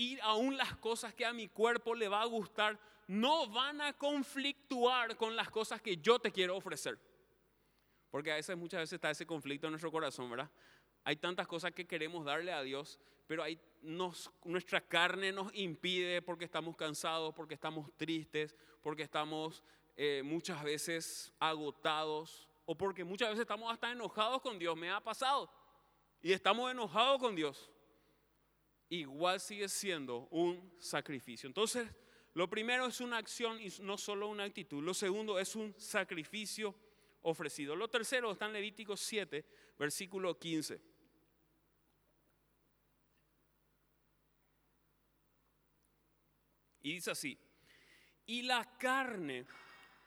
y 0.00 0.18
aún 0.22 0.56
las 0.56 0.78
cosas 0.78 1.12
que 1.12 1.26
a 1.26 1.32
mi 1.34 1.48
cuerpo 1.48 1.94
le 1.94 2.08
va 2.08 2.22
a 2.22 2.24
gustar 2.24 2.78
no 3.06 3.46
van 3.48 3.82
a 3.82 3.92
conflictuar 3.92 5.14
con 5.14 5.36
las 5.36 5.50
cosas 5.50 5.82
que 5.82 5.98
yo 5.98 6.18
te 6.18 6.32
quiero 6.32 6.56
ofrecer. 6.56 6.98
Porque 8.10 8.32
a 8.32 8.36
veces, 8.36 8.56
muchas 8.56 8.80
veces 8.80 8.94
está 8.94 9.10
ese 9.10 9.26
conflicto 9.26 9.66
en 9.66 9.72
nuestro 9.72 9.92
corazón, 9.92 10.30
¿verdad? 10.30 10.50
Hay 11.04 11.16
tantas 11.16 11.46
cosas 11.46 11.72
que 11.72 11.86
queremos 11.86 12.24
darle 12.24 12.50
a 12.50 12.62
Dios, 12.62 12.98
pero 13.26 13.42
hay, 13.42 13.60
nuestra 13.82 14.80
carne 14.80 15.32
nos 15.32 15.54
impide 15.54 16.22
porque 16.22 16.46
estamos 16.46 16.76
cansados, 16.76 17.34
porque 17.34 17.52
estamos 17.52 17.94
tristes, 17.98 18.56
porque 18.80 19.02
estamos 19.02 19.62
eh, 19.98 20.22
muchas 20.24 20.64
veces 20.64 21.30
agotados 21.38 22.48
o 22.64 22.74
porque 22.74 23.04
muchas 23.04 23.28
veces 23.28 23.42
estamos 23.42 23.70
hasta 23.70 23.92
enojados 23.92 24.40
con 24.40 24.58
Dios. 24.58 24.74
Me 24.78 24.90
ha 24.90 25.00
pasado. 25.02 25.52
Y 26.22 26.32
estamos 26.32 26.70
enojados 26.70 27.18
con 27.18 27.36
Dios 27.36 27.70
igual 28.90 29.40
sigue 29.40 29.68
siendo 29.68 30.28
un 30.30 30.74
sacrificio. 30.78 31.46
Entonces, 31.46 31.88
lo 32.34 32.50
primero 32.50 32.86
es 32.86 33.00
una 33.00 33.18
acción 33.18 33.60
y 33.60 33.68
no 33.80 33.96
solo 33.96 34.28
una 34.28 34.44
actitud. 34.44 34.82
Lo 34.82 34.94
segundo 34.94 35.38
es 35.38 35.56
un 35.56 35.74
sacrificio 35.78 36.74
ofrecido. 37.22 37.74
Lo 37.74 37.88
tercero 37.88 38.32
está 38.32 38.46
en 38.46 38.52
Levítico 38.52 38.96
7, 38.96 39.44
versículo 39.78 40.38
15. 40.38 40.80
Y 46.82 46.94
dice 46.94 47.10
así, 47.10 47.38
y 48.26 48.42
la 48.42 48.64
carne 48.78 49.44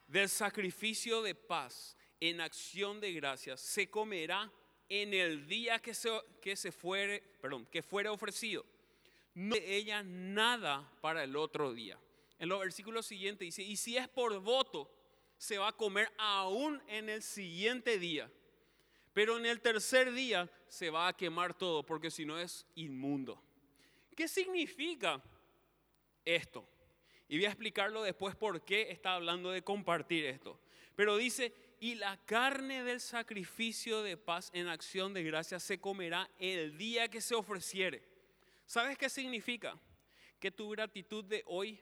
del 0.08 0.28
sacrificio 0.28 1.22
de 1.22 1.36
paz 1.36 1.96
en 2.20 2.42
acción 2.42 3.00
de 3.00 3.14
gracias 3.14 3.62
se 3.62 3.90
comerá 3.90 4.52
en 4.90 5.14
el 5.14 5.46
día 5.48 5.80
que 5.80 5.94
se, 5.94 6.10
que 6.42 6.56
se 6.56 6.72
fuere, 6.72 7.22
perdón, 7.40 7.66
que 7.68 7.84
fuere 7.84 8.10
ofrecido 8.10 8.66
no 9.36 9.56
de 9.56 9.76
ella 9.76 10.04
nada 10.04 10.90
para 11.02 11.24
el 11.24 11.36
otro 11.36 11.74
día. 11.74 11.98
En 12.40 12.50
los 12.50 12.60
versículos 12.60 13.06
siguientes 13.06 13.46
dice, 13.46 13.64
y 13.64 13.76
si 13.76 13.98
es 13.98 14.08
por 14.08 14.38
voto, 14.40 14.90
se 15.38 15.58
va 15.58 15.70
a 15.70 15.78
comer 15.78 16.12
aún 16.18 16.82
en 16.88 17.10
el 17.10 17.22
siguiente 17.22 17.98
día. 18.00 18.30
Pero 19.14 19.38
en 19.38 19.46
el 19.46 19.62
tercer 19.62 20.12
día 20.12 20.50
se 20.68 20.90
va 20.90 21.08
a 21.08 21.16
quemar 21.16 21.54
todo, 21.54 21.84
porque 21.86 22.10
si 22.10 22.26
no 22.26 22.40
es 22.40 22.66
inmundo. 22.76 23.42
¿Qué 24.16 24.28
significa 24.28 25.22
esto? 26.26 26.68
Y 27.28 27.38
voy 27.38 27.46
a 27.46 27.50
explicarlo 27.50 28.04
después 28.04 28.36
por 28.36 28.64
qué 28.64 28.92
está 28.92 29.16
hablando 29.16 29.52
de 29.52 29.64
compartir 29.64 30.26
esto. 30.26 30.60
Pero 30.96 31.18
dice, 31.18 31.54
y 31.80 31.96
la 31.96 32.18
carne 32.26 32.84
del 32.84 33.02
sacrificio 33.02 34.04
de 34.04 34.18
paz 34.18 34.50
en 34.54 34.68
acción 34.68 35.14
de 35.14 35.24
gracia 35.24 35.60
se 35.60 35.80
comerá 35.80 36.30
el 36.40 36.78
día 36.78 37.10
que 37.10 37.22
se 37.22 37.36
ofreciere. 37.36 38.13
¿Sabes 38.66 38.98
qué 38.98 39.10
significa? 39.10 39.80
Que 40.40 40.52
tu 40.52 40.70
gratitud 40.70 41.24
de 41.26 41.44
hoy 41.48 41.80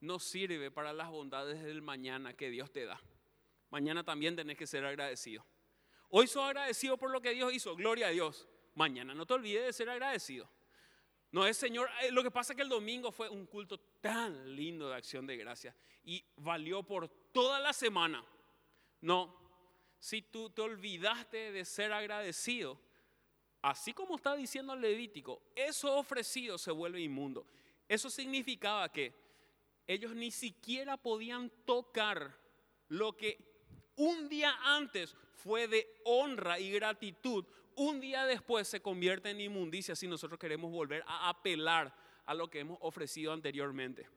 no 0.00 0.18
sirve 0.18 0.70
para 0.70 0.92
las 0.92 1.10
bondades 1.10 1.62
del 1.62 1.82
mañana 1.82 2.34
que 2.34 2.50
Dios 2.50 2.70
te 2.72 2.84
da. 2.84 3.00
Mañana 3.70 4.04
también 4.04 4.36
tenés 4.36 4.56
que 4.56 4.66
ser 4.66 4.84
agradecido. 4.84 5.46
Hoy 6.08 6.26
soy 6.26 6.44
agradecido 6.44 6.98
por 6.98 7.10
lo 7.10 7.20
que 7.20 7.30
Dios 7.30 7.52
hizo, 7.54 7.74
gloria 7.74 8.08
a 8.08 8.10
Dios. 8.10 8.46
Mañana 8.74 9.14
no 9.14 9.26
te 9.26 9.34
olvides 9.34 9.64
de 9.64 9.72
ser 9.72 9.88
agradecido. 9.88 10.48
No 11.30 11.46
es 11.46 11.56
Señor, 11.56 11.88
eh, 12.02 12.10
lo 12.10 12.22
que 12.22 12.30
pasa 12.30 12.52
es 12.52 12.56
que 12.56 12.62
el 12.62 12.68
domingo 12.68 13.10
fue 13.10 13.30
un 13.30 13.46
culto 13.46 13.80
tan 14.00 14.54
lindo 14.54 14.90
de 14.90 14.96
acción 14.96 15.26
de 15.26 15.38
gracia 15.38 15.74
y 16.04 16.22
valió 16.36 16.82
por 16.82 17.08
toda 17.32 17.58
la 17.60 17.72
semana. 17.72 18.22
No, 19.00 19.34
si 19.98 20.20
tú 20.20 20.50
te 20.50 20.60
olvidaste 20.60 21.52
de 21.52 21.64
ser 21.64 21.92
agradecido, 21.92 22.78
así 23.62 23.92
como 23.92 24.16
está 24.16 24.34
diciendo 24.34 24.74
el 24.74 24.80
Levítico, 24.80 25.42
eso 25.54 25.96
ofrecido 25.96 26.58
se 26.58 26.70
vuelve 26.70 27.00
inmundo. 27.00 27.46
Eso 27.88 28.10
significaba 28.10 28.90
que 28.90 29.14
ellos 29.86 30.14
ni 30.14 30.30
siquiera 30.30 30.96
podían 30.96 31.50
tocar 31.64 32.36
lo 32.88 33.16
que 33.16 33.38
un 33.96 34.28
día 34.28 34.54
antes 34.62 35.16
fue 35.34 35.68
de 35.68 36.00
honra 36.04 36.58
y 36.58 36.70
gratitud, 36.70 37.44
un 37.76 38.00
día 38.00 38.26
después 38.26 38.68
se 38.68 38.80
convierte 38.80 39.30
en 39.30 39.40
inmundicia 39.40 39.96
si 39.96 40.06
nosotros 40.06 40.38
queremos 40.38 40.70
volver 40.70 41.02
a 41.06 41.28
apelar 41.28 41.94
a 42.26 42.34
lo 42.34 42.48
que 42.48 42.60
hemos 42.60 42.78
ofrecido 42.80 43.32
anteriormente. 43.32 44.08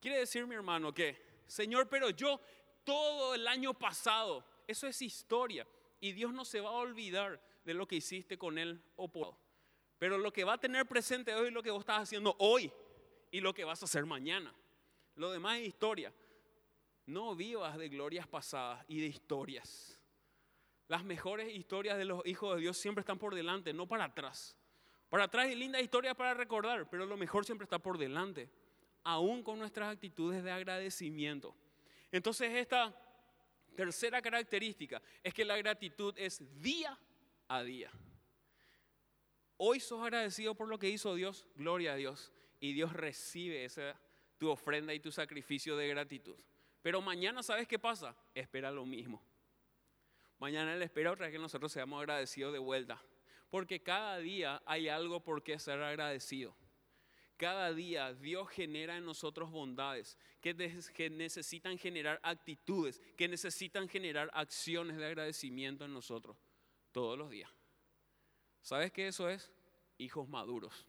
Quiere 0.00 0.18
decir, 0.18 0.46
mi 0.46 0.54
hermano, 0.54 0.92
que, 0.92 1.16
Señor, 1.46 1.88
pero 1.88 2.10
yo 2.10 2.40
todo 2.84 3.34
el 3.34 3.46
año 3.48 3.74
pasado, 3.74 4.44
eso 4.66 4.86
es 4.86 5.00
historia 5.02 5.66
y 6.00 6.12
Dios 6.12 6.32
no 6.32 6.44
se 6.44 6.60
va 6.60 6.70
a 6.70 6.72
olvidar 6.72 7.40
de 7.64 7.74
lo 7.74 7.86
que 7.86 7.96
hiciste 7.96 8.38
con 8.38 8.58
él 8.58 8.82
o 8.96 9.08
por. 9.08 9.36
Pero 9.98 10.18
lo 10.18 10.32
que 10.32 10.44
va 10.44 10.54
a 10.54 10.58
tener 10.58 10.86
presente 10.86 11.34
hoy 11.34 11.48
es 11.48 11.52
lo 11.52 11.62
que 11.62 11.70
vos 11.70 11.80
estás 11.80 12.02
haciendo 12.02 12.36
hoy 12.38 12.70
y 13.30 13.40
lo 13.40 13.54
que 13.54 13.64
vas 13.64 13.82
a 13.82 13.86
hacer 13.86 14.04
mañana. 14.04 14.54
Lo 15.16 15.30
demás 15.32 15.58
es 15.58 15.68
historia. 15.68 16.12
No 17.06 17.34
vivas 17.34 17.76
de 17.78 17.88
glorias 17.88 18.26
pasadas 18.26 18.84
y 18.88 19.00
de 19.00 19.06
historias. 19.06 20.00
Las 20.88 21.04
mejores 21.04 21.54
historias 21.54 21.96
de 21.96 22.04
los 22.04 22.24
hijos 22.26 22.54
de 22.54 22.62
Dios 22.62 22.76
siempre 22.76 23.00
están 23.00 23.18
por 23.18 23.34
delante, 23.34 23.72
no 23.72 23.86
para 23.86 24.04
atrás. 24.04 24.56
Para 25.08 25.24
atrás 25.24 25.46
hay 25.46 25.54
lindas 25.54 25.82
historias 25.82 26.14
para 26.14 26.34
recordar, 26.34 26.88
pero 26.90 27.06
lo 27.06 27.16
mejor 27.16 27.44
siempre 27.44 27.64
está 27.64 27.78
por 27.78 27.98
delante, 27.98 28.50
aún 29.04 29.42
con 29.42 29.58
nuestras 29.58 29.92
actitudes 29.92 30.42
de 30.42 30.50
agradecimiento. 30.50 31.54
Entonces 32.10 32.52
esta 32.52 32.94
tercera 33.74 34.20
característica 34.20 35.00
es 35.22 35.32
que 35.32 35.44
la 35.44 35.56
gratitud 35.56 36.14
es 36.16 36.42
día 36.60 36.98
a 37.48 37.62
día. 37.62 37.90
Hoy 39.56 39.80
sos 39.80 40.02
agradecido 40.02 40.54
por 40.54 40.68
lo 40.68 40.78
que 40.78 40.88
hizo 40.88 41.14
Dios, 41.14 41.46
gloria 41.54 41.92
a 41.92 41.96
Dios. 41.96 42.32
Y 42.60 42.72
Dios 42.72 42.92
recibe 42.92 43.64
esa, 43.64 43.98
tu 44.38 44.50
ofrenda 44.50 44.94
y 44.94 45.00
tu 45.00 45.12
sacrificio 45.12 45.76
de 45.76 45.88
gratitud. 45.88 46.36
Pero 46.82 47.00
mañana, 47.00 47.42
¿sabes 47.42 47.68
qué 47.68 47.78
pasa? 47.78 48.16
Espera 48.34 48.70
lo 48.70 48.84
mismo. 48.84 49.22
Mañana 50.38 50.74
Él 50.74 50.82
espera 50.82 51.12
otra 51.12 51.26
vez 51.26 51.32
que 51.32 51.38
nosotros 51.38 51.72
seamos 51.72 52.00
agradecidos 52.00 52.52
de 52.52 52.58
vuelta. 52.58 53.00
Porque 53.50 53.82
cada 53.82 54.18
día 54.18 54.62
hay 54.66 54.88
algo 54.88 55.20
por 55.20 55.42
qué 55.42 55.58
ser 55.58 55.80
agradecido. 55.82 56.56
Cada 57.36 57.72
día 57.72 58.12
Dios 58.12 58.48
genera 58.48 58.96
en 58.96 59.04
nosotros 59.04 59.50
bondades 59.50 60.18
que, 60.40 60.54
que, 60.94 61.10
necesitan 61.10 61.78
generar 61.78 62.20
actitudes, 62.22 63.00
que 63.16 63.28
necesitan 63.28 63.88
generar 63.88 64.30
acciones 64.34 64.96
de 64.96 65.06
agradecimiento 65.06 65.84
en 65.84 65.92
nosotros 65.92 66.36
todos 66.94 67.18
los 67.18 67.28
días. 67.28 67.50
¿Sabes 68.62 68.92
qué 68.92 69.08
eso 69.08 69.28
es? 69.28 69.50
Hijos 69.98 70.28
maduros, 70.28 70.86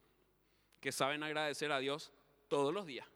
que 0.80 0.92
saben 0.92 1.24
agradecer 1.24 1.72
a 1.72 1.80
Dios 1.80 2.14
todos 2.48 2.72
los 2.74 2.86
días. 2.86 3.08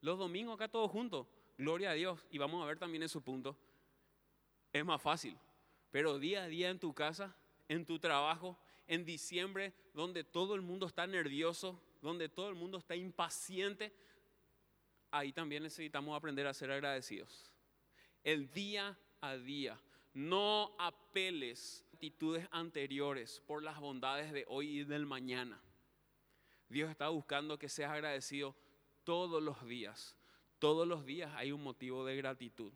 Los 0.00 0.18
domingos 0.18 0.56
acá 0.56 0.68
todos 0.68 0.90
juntos, 0.90 1.28
gloria 1.56 1.92
a 1.92 1.94
Dios. 1.94 2.26
Y 2.30 2.38
vamos 2.38 2.62
a 2.62 2.66
ver 2.66 2.78
también 2.78 3.02
en 3.02 3.08
su 3.08 3.22
punto. 3.22 3.56
Es 4.72 4.84
más 4.84 5.00
fácil, 5.00 5.38
pero 5.90 6.18
día 6.18 6.42
a 6.42 6.48
día 6.48 6.68
en 6.68 6.80
tu 6.80 6.92
casa, 6.92 7.34
en 7.68 7.86
tu 7.86 7.98
trabajo, 7.98 8.58
en 8.88 9.04
diciembre, 9.04 9.72
donde 9.94 10.24
todo 10.24 10.56
el 10.56 10.62
mundo 10.62 10.86
está 10.86 11.06
nervioso, 11.06 11.80
donde 12.02 12.28
todo 12.28 12.48
el 12.48 12.56
mundo 12.56 12.78
está 12.78 12.96
impaciente, 12.96 13.94
ahí 15.12 15.32
también 15.32 15.62
necesitamos 15.62 16.16
aprender 16.16 16.46
a 16.46 16.54
ser 16.54 16.72
agradecidos. 16.72 17.50
El 18.24 18.52
día 18.52 18.98
a 19.20 19.36
día. 19.36 19.80
No 20.12 20.74
apeles 20.78 21.84
actitudes 21.96 22.46
anteriores 22.50 23.42
por 23.46 23.62
las 23.62 23.80
bondades 23.80 24.30
de 24.30 24.44
hoy 24.48 24.80
y 24.80 24.84
del 24.84 25.06
mañana. 25.06 25.58
Dios 26.68 26.90
está 26.90 27.08
buscando 27.08 27.58
que 27.58 27.70
seas 27.70 27.90
agradecido 27.90 28.54
todos 29.02 29.42
los 29.42 29.66
días. 29.66 30.14
Todos 30.58 30.86
los 30.86 31.06
días 31.06 31.32
hay 31.36 31.52
un 31.52 31.62
motivo 31.62 32.04
de 32.04 32.14
gratitud. 32.14 32.70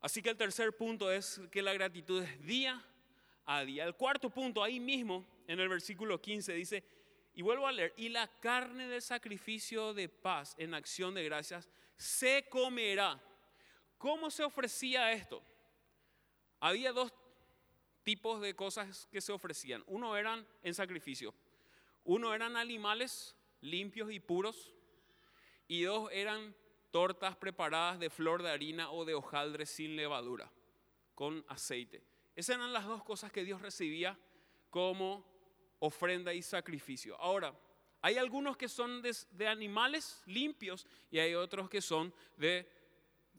Así 0.00 0.22
que 0.22 0.30
el 0.30 0.36
tercer 0.36 0.76
punto 0.76 1.10
es 1.10 1.40
que 1.50 1.62
la 1.62 1.72
gratitud 1.72 2.22
es 2.22 2.46
día 2.46 2.80
a 3.44 3.64
día. 3.64 3.86
El 3.86 3.96
cuarto 3.96 4.30
punto, 4.30 4.62
ahí 4.62 4.78
mismo, 4.78 5.26
en 5.48 5.58
el 5.58 5.68
versículo 5.68 6.22
15, 6.22 6.52
dice, 6.52 6.84
y 7.34 7.42
vuelvo 7.42 7.66
a 7.66 7.72
leer, 7.72 7.92
y 7.96 8.08
la 8.08 8.28
carne 8.38 8.86
del 8.86 9.02
sacrificio 9.02 9.94
de 9.94 10.08
paz 10.08 10.54
en 10.58 10.74
acción 10.74 11.12
de 11.12 11.24
gracias 11.24 11.68
se 11.96 12.48
comerá. 12.48 13.20
¿Cómo 13.98 14.30
se 14.30 14.44
ofrecía 14.44 15.10
esto? 15.10 15.42
Había 16.60 16.92
dos 16.92 17.12
tipos 18.10 18.40
de 18.40 18.56
cosas 18.56 19.06
que 19.12 19.20
se 19.20 19.30
ofrecían. 19.30 19.84
Uno 19.86 20.16
eran 20.16 20.44
en 20.64 20.74
sacrificio. 20.74 21.32
Uno 22.02 22.34
eran 22.34 22.56
animales 22.56 23.36
limpios 23.60 24.10
y 24.10 24.18
puros. 24.18 24.74
Y 25.68 25.82
dos 25.82 26.10
eran 26.10 26.52
tortas 26.90 27.36
preparadas 27.36 28.00
de 28.00 28.10
flor 28.10 28.42
de 28.42 28.50
harina 28.50 28.90
o 28.90 29.04
de 29.04 29.14
hojaldre 29.14 29.64
sin 29.64 29.94
levadura, 29.94 30.50
con 31.14 31.44
aceite. 31.46 32.02
Esas 32.34 32.56
eran 32.56 32.72
las 32.72 32.84
dos 32.84 33.04
cosas 33.04 33.30
que 33.30 33.44
Dios 33.44 33.62
recibía 33.62 34.18
como 34.70 35.24
ofrenda 35.78 36.34
y 36.34 36.42
sacrificio. 36.42 37.16
Ahora, 37.20 37.54
hay 38.02 38.16
algunos 38.16 38.56
que 38.56 38.68
son 38.68 39.02
de, 39.02 39.46
animales 39.46 40.20
limpios 40.26 40.84
y 41.12 41.20
hay 41.20 41.36
otros 41.36 41.70
que 41.70 41.80
son 41.80 42.12
de 42.36 42.68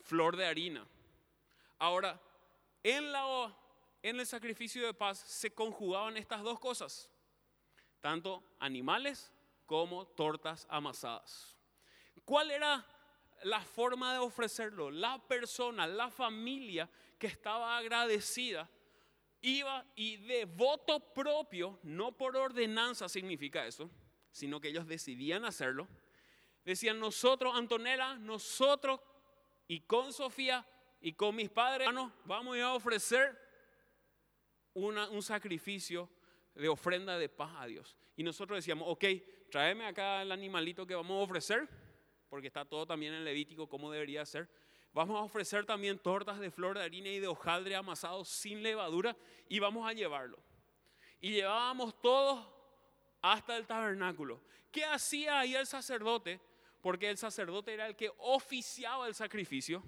flor 0.01 0.37
de 0.37 0.45
harina. 0.45 0.87
Ahora, 1.77 2.21
en, 2.83 3.11
la, 3.11 3.25
en 4.01 4.19
el 4.19 4.25
sacrificio 4.25 4.85
de 4.85 4.93
paz 4.93 5.19
se 5.19 5.53
conjugaban 5.53 6.17
estas 6.17 6.41
dos 6.41 6.59
cosas, 6.59 7.09
tanto 7.99 8.43
animales 8.59 9.31
como 9.65 10.05
tortas 10.07 10.65
amasadas. 10.69 11.57
¿Cuál 12.25 12.51
era 12.51 12.85
la 13.43 13.61
forma 13.61 14.13
de 14.13 14.19
ofrecerlo? 14.19 14.91
La 14.91 15.19
persona, 15.27 15.87
la 15.87 16.09
familia 16.09 16.89
que 17.17 17.27
estaba 17.27 17.77
agradecida 17.77 18.69
iba 19.41 19.85
y 19.95 20.17
de 20.17 20.45
voto 20.45 20.99
propio, 21.13 21.79
no 21.83 22.11
por 22.11 22.35
ordenanza 22.37 23.09
significa 23.09 23.65
eso, 23.65 23.89
sino 24.31 24.59
que 24.59 24.69
ellos 24.69 24.87
decidían 24.87 25.45
hacerlo. 25.45 25.87
Decían, 26.63 26.99
nosotros, 26.99 27.55
Antonella, 27.55 28.15
nosotros 28.15 28.99
y 29.67 29.81
con 29.81 30.13
Sofía 30.13 30.65
y 31.01 31.13
con 31.13 31.35
mis 31.35 31.49
padres, 31.49 31.89
vamos 32.25 32.57
a 32.57 32.73
ofrecer 32.73 33.40
un 34.73 35.21
sacrificio 35.21 36.09
de 36.55 36.69
ofrenda 36.69 37.17
de 37.17 37.29
paz 37.29 37.51
a 37.57 37.65
Dios. 37.65 37.97
Y 38.15 38.23
nosotros 38.23 38.57
decíamos, 38.57 38.87
ok, 38.87 39.05
tráeme 39.49 39.85
acá 39.85 40.21
el 40.21 40.31
animalito 40.31 40.85
que 40.85 40.95
vamos 40.95 41.19
a 41.19 41.23
ofrecer, 41.23 41.67
porque 42.29 42.47
está 42.47 42.65
todo 42.65 42.85
también 42.85 43.13
en 43.13 43.23
Levítico 43.23 43.67
como 43.67 43.91
debería 43.91 44.25
ser. 44.25 44.49
Vamos 44.93 45.17
a 45.17 45.23
ofrecer 45.23 45.65
también 45.65 45.99
tortas 45.99 46.39
de 46.39 46.51
flor 46.51 46.77
de 46.77 46.83
harina 46.83 47.09
y 47.09 47.19
de 47.19 47.27
hojaldre 47.27 47.75
amasado 47.75 48.25
sin 48.25 48.61
levadura 48.61 49.15
y 49.47 49.59
vamos 49.59 49.87
a 49.87 49.93
llevarlo. 49.93 50.37
Y 51.21 51.31
llevábamos 51.31 51.99
todos 52.01 52.45
hasta 53.21 53.55
el 53.55 53.67
tabernáculo. 53.67 54.41
¿Qué 54.71 54.83
hacía 54.83 55.39
ahí 55.39 55.55
el 55.55 55.65
sacerdote? 55.65 56.41
Porque 56.81 57.09
el 57.09 57.17
sacerdote 57.17 57.73
era 57.73 57.87
el 57.87 57.95
que 57.95 58.11
oficiaba 58.17 59.07
el 59.07 59.15
sacrificio 59.15 59.83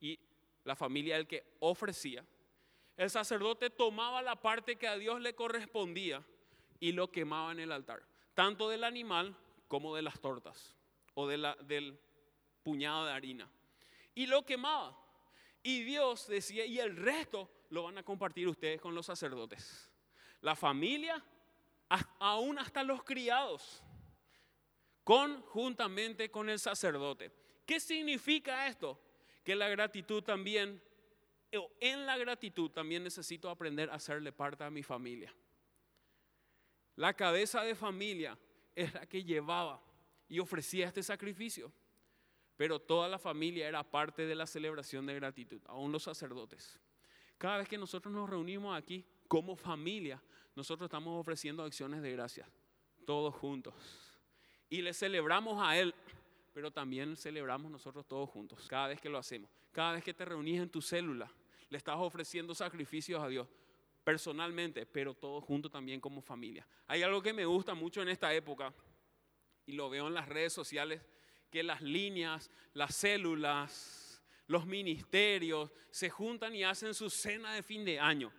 y 0.00 0.18
la 0.64 0.74
familia 0.74 1.16
el 1.16 1.26
que 1.28 1.44
ofrecía. 1.60 2.24
El 2.96 3.10
sacerdote 3.10 3.70
tomaba 3.70 4.22
la 4.22 4.36
parte 4.36 4.76
que 4.76 4.86
a 4.86 4.96
Dios 4.96 5.20
le 5.20 5.34
correspondía 5.34 6.22
y 6.80 6.92
lo 6.92 7.10
quemaba 7.10 7.52
en 7.52 7.60
el 7.60 7.72
altar, 7.72 8.02
tanto 8.34 8.68
del 8.68 8.84
animal 8.84 9.36
como 9.68 9.96
de 9.96 10.02
las 10.02 10.20
tortas 10.20 10.74
o 11.14 11.26
del 11.26 11.98
puñado 12.62 13.06
de 13.06 13.12
harina 13.12 13.50
y 14.14 14.26
lo 14.26 14.44
quemaba. 14.44 14.96
Y 15.62 15.82
Dios 15.82 16.26
decía, 16.28 16.64
y 16.64 16.78
el 16.78 16.96
resto 16.96 17.50
lo 17.70 17.84
van 17.84 17.98
a 17.98 18.02
compartir 18.02 18.48
ustedes 18.48 18.80
con 18.80 18.94
los 18.94 19.06
sacerdotes. 19.06 19.90
La 20.40 20.54
familia, 20.54 21.24
aún 22.18 22.58
hasta 22.58 22.82
los 22.82 23.02
criados, 23.02 23.82
conjuntamente 25.02 26.30
con 26.30 26.48
el 26.48 26.58
sacerdote. 26.58 27.32
¿Qué 27.66 27.80
significa 27.80 28.66
esto? 28.66 29.00
Que 29.42 29.54
la 29.54 29.68
gratitud 29.68 30.22
también, 30.22 30.82
en 31.80 32.06
la 32.06 32.16
gratitud 32.16 32.70
también 32.70 33.02
necesito 33.02 33.48
aprender 33.48 33.90
a 33.90 33.94
hacerle 33.94 34.32
parte 34.32 34.64
a 34.64 34.70
mi 34.70 34.82
familia. 34.82 35.34
La 36.96 37.14
cabeza 37.14 37.62
de 37.62 37.74
familia 37.74 38.38
es 38.74 38.92
la 38.94 39.06
que 39.06 39.24
llevaba 39.24 39.80
y 40.28 40.38
ofrecía 40.38 40.86
este 40.86 41.02
sacrificio. 41.02 41.72
Pero 42.56 42.78
toda 42.78 43.08
la 43.08 43.18
familia 43.18 43.68
era 43.68 43.82
parte 43.82 44.26
de 44.26 44.34
la 44.34 44.46
celebración 44.46 45.06
de 45.06 45.14
gratitud, 45.14 45.60
aún 45.66 45.90
los 45.90 46.04
sacerdotes. 46.04 46.78
Cada 47.36 47.58
vez 47.58 47.68
que 47.68 47.76
nosotros 47.76 48.14
nos 48.14 48.30
reunimos 48.30 48.76
aquí 48.76 49.04
como 49.26 49.56
familia, 49.56 50.22
nosotros 50.54 50.86
estamos 50.86 51.20
ofreciendo 51.20 51.64
acciones 51.64 52.00
de 52.00 52.12
gracia, 52.12 52.48
todos 53.04 53.34
juntos. 53.34 53.74
Y 54.70 54.82
le 54.82 54.94
celebramos 54.94 55.60
a 55.60 55.76
Él, 55.76 55.92
pero 56.52 56.70
también 56.70 57.16
celebramos 57.16 57.72
nosotros 57.72 58.06
todos 58.06 58.30
juntos, 58.30 58.66
cada 58.68 58.88
vez 58.88 59.00
que 59.00 59.08
lo 59.08 59.18
hacemos. 59.18 59.50
Cada 59.72 59.94
vez 59.94 60.04
que 60.04 60.14
te 60.14 60.24
reunís 60.24 60.60
en 60.60 60.70
tu 60.70 60.80
célula, 60.80 61.28
le 61.68 61.78
estás 61.78 61.96
ofreciendo 61.96 62.54
sacrificios 62.54 63.22
a 63.22 63.28
Dios 63.28 63.48
personalmente, 64.04 64.86
pero 64.86 65.14
todos 65.14 65.42
juntos 65.44 65.72
también 65.72 66.00
como 66.00 66.20
familia. 66.20 66.66
Hay 66.86 67.02
algo 67.02 67.22
que 67.22 67.32
me 67.32 67.46
gusta 67.46 67.74
mucho 67.74 68.02
en 68.02 68.08
esta 68.08 68.32
época 68.34 68.72
y 69.66 69.72
lo 69.72 69.88
veo 69.88 70.08
en 70.08 70.14
las 70.14 70.28
redes 70.28 70.52
sociales 70.52 71.00
que 71.50 71.62
las 71.62 71.80
líneas, 71.80 72.50
las 72.74 72.94
células, 72.94 74.22
los 74.46 74.66
ministerios 74.66 75.70
se 75.90 76.10
juntan 76.10 76.54
y 76.54 76.64
hacen 76.64 76.92
su 76.94 77.08
cena 77.08 77.54
de 77.54 77.62
fin 77.62 77.84
de 77.84 77.98
año. 77.98 78.32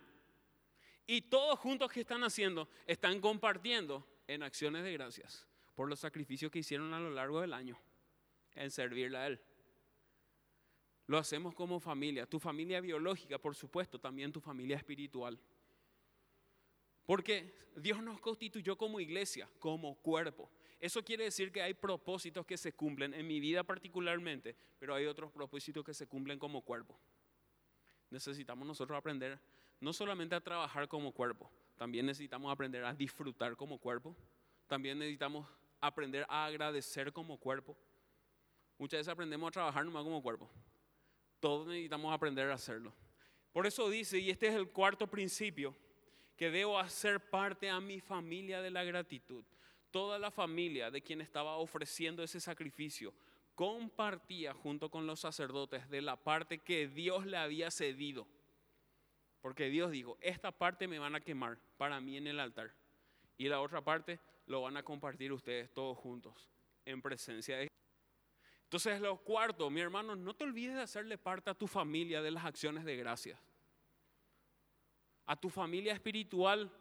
Y 1.06 1.22
todos 1.22 1.58
juntos 1.58 1.90
que 1.90 2.00
están 2.00 2.22
haciendo, 2.24 2.68
están 2.86 3.20
compartiendo 3.20 4.06
en 4.26 4.42
acciones 4.42 4.84
de 4.84 4.92
gracias 4.92 5.46
por 5.74 5.88
los 5.88 6.00
sacrificios 6.00 6.50
que 6.50 6.60
hicieron 6.60 6.92
a 6.94 7.00
lo 7.00 7.10
largo 7.10 7.40
del 7.40 7.52
año 7.52 7.78
en 8.54 8.70
servirle 8.70 9.18
a 9.18 9.26
Él. 9.26 9.40
Lo 11.06 11.18
hacemos 11.18 11.54
como 11.54 11.78
familia, 11.78 12.26
tu 12.26 12.40
familia 12.40 12.80
biológica, 12.80 13.38
por 13.38 13.54
supuesto, 13.54 13.98
también 13.98 14.32
tu 14.32 14.40
familia 14.40 14.76
espiritual. 14.76 15.38
Porque 17.04 17.54
Dios 17.76 18.02
nos 18.02 18.20
constituyó 18.20 18.76
como 18.76 18.98
iglesia, 18.98 19.48
como 19.60 19.94
cuerpo. 19.96 20.50
Eso 20.80 21.04
quiere 21.04 21.24
decir 21.24 21.52
que 21.52 21.62
hay 21.62 21.74
propósitos 21.74 22.44
que 22.44 22.56
se 22.56 22.72
cumplen 22.72 23.14
en 23.14 23.26
mi 23.26 23.38
vida 23.38 23.62
particularmente, 23.62 24.56
pero 24.78 24.94
hay 24.94 25.06
otros 25.06 25.30
propósitos 25.30 25.84
que 25.84 25.94
se 25.94 26.08
cumplen 26.08 26.38
como 26.38 26.62
cuerpo. 26.62 26.98
Necesitamos 28.10 28.66
nosotros 28.66 28.98
aprender 28.98 29.40
no 29.80 29.92
solamente 29.92 30.34
a 30.34 30.40
trabajar 30.40 30.88
como 30.88 31.12
cuerpo, 31.12 31.50
también 31.76 32.06
necesitamos 32.06 32.50
aprender 32.50 32.84
a 32.84 32.94
disfrutar 32.94 33.56
como 33.56 33.78
cuerpo, 33.78 34.16
también 34.66 34.98
necesitamos 34.98 35.46
aprender 35.80 36.26
a 36.28 36.46
agradecer 36.46 37.12
como 37.12 37.38
cuerpo. 37.38 37.76
Muchas 38.78 39.00
veces 39.00 39.12
aprendemos 39.12 39.48
a 39.48 39.52
trabajar 39.52 39.84
como 39.86 40.22
cuerpo. 40.22 40.50
Todos 41.46 41.68
necesitamos 41.68 42.12
aprender 42.12 42.50
a 42.50 42.54
hacerlo. 42.54 42.92
Por 43.52 43.66
eso 43.66 43.88
dice, 43.88 44.18
y 44.18 44.30
este 44.30 44.48
es 44.48 44.54
el 44.54 44.68
cuarto 44.68 45.06
principio, 45.06 45.76
que 46.36 46.50
debo 46.50 46.78
hacer 46.78 47.20
parte 47.30 47.70
a 47.70 47.80
mi 47.80 48.00
familia 48.00 48.60
de 48.60 48.70
la 48.70 48.82
gratitud 48.82 49.44
toda 49.96 50.18
la 50.18 50.30
familia 50.30 50.90
de 50.90 51.00
quien 51.00 51.22
estaba 51.22 51.56
ofreciendo 51.56 52.22
ese 52.22 52.38
sacrificio 52.38 53.14
compartía 53.54 54.52
junto 54.52 54.90
con 54.90 55.06
los 55.06 55.20
sacerdotes 55.20 55.88
de 55.88 56.02
la 56.02 56.22
parte 56.22 56.58
que 56.58 56.86
Dios 56.86 57.24
le 57.24 57.38
había 57.38 57.70
cedido. 57.70 58.28
Porque 59.40 59.70
Dios 59.70 59.90
dijo, 59.90 60.18
esta 60.20 60.52
parte 60.52 60.86
me 60.86 60.98
van 60.98 61.14
a 61.14 61.22
quemar 61.22 61.58
para 61.78 61.98
mí 62.02 62.18
en 62.18 62.26
el 62.26 62.40
altar. 62.40 62.74
Y 63.38 63.48
la 63.48 63.62
otra 63.62 63.82
parte 63.82 64.20
lo 64.44 64.60
van 64.60 64.76
a 64.76 64.82
compartir 64.82 65.32
ustedes 65.32 65.72
todos 65.72 65.96
juntos 65.96 66.50
en 66.84 67.00
presencia 67.00 67.56
de 67.56 67.68
entonces, 68.66 69.00
lo 69.00 69.16
cuarto, 69.18 69.70
mi 69.70 69.80
hermano, 69.80 70.16
no 70.16 70.34
te 70.34 70.42
olvides 70.42 70.74
de 70.74 70.82
hacerle 70.82 71.16
parte 71.16 71.50
a 71.50 71.54
tu 71.54 71.68
familia 71.68 72.20
de 72.20 72.32
las 72.32 72.44
acciones 72.44 72.84
de 72.84 72.96
gracias. 72.96 73.38
A 75.24 75.36
tu 75.36 75.50
familia 75.50 75.92
espiritual, 75.92 76.72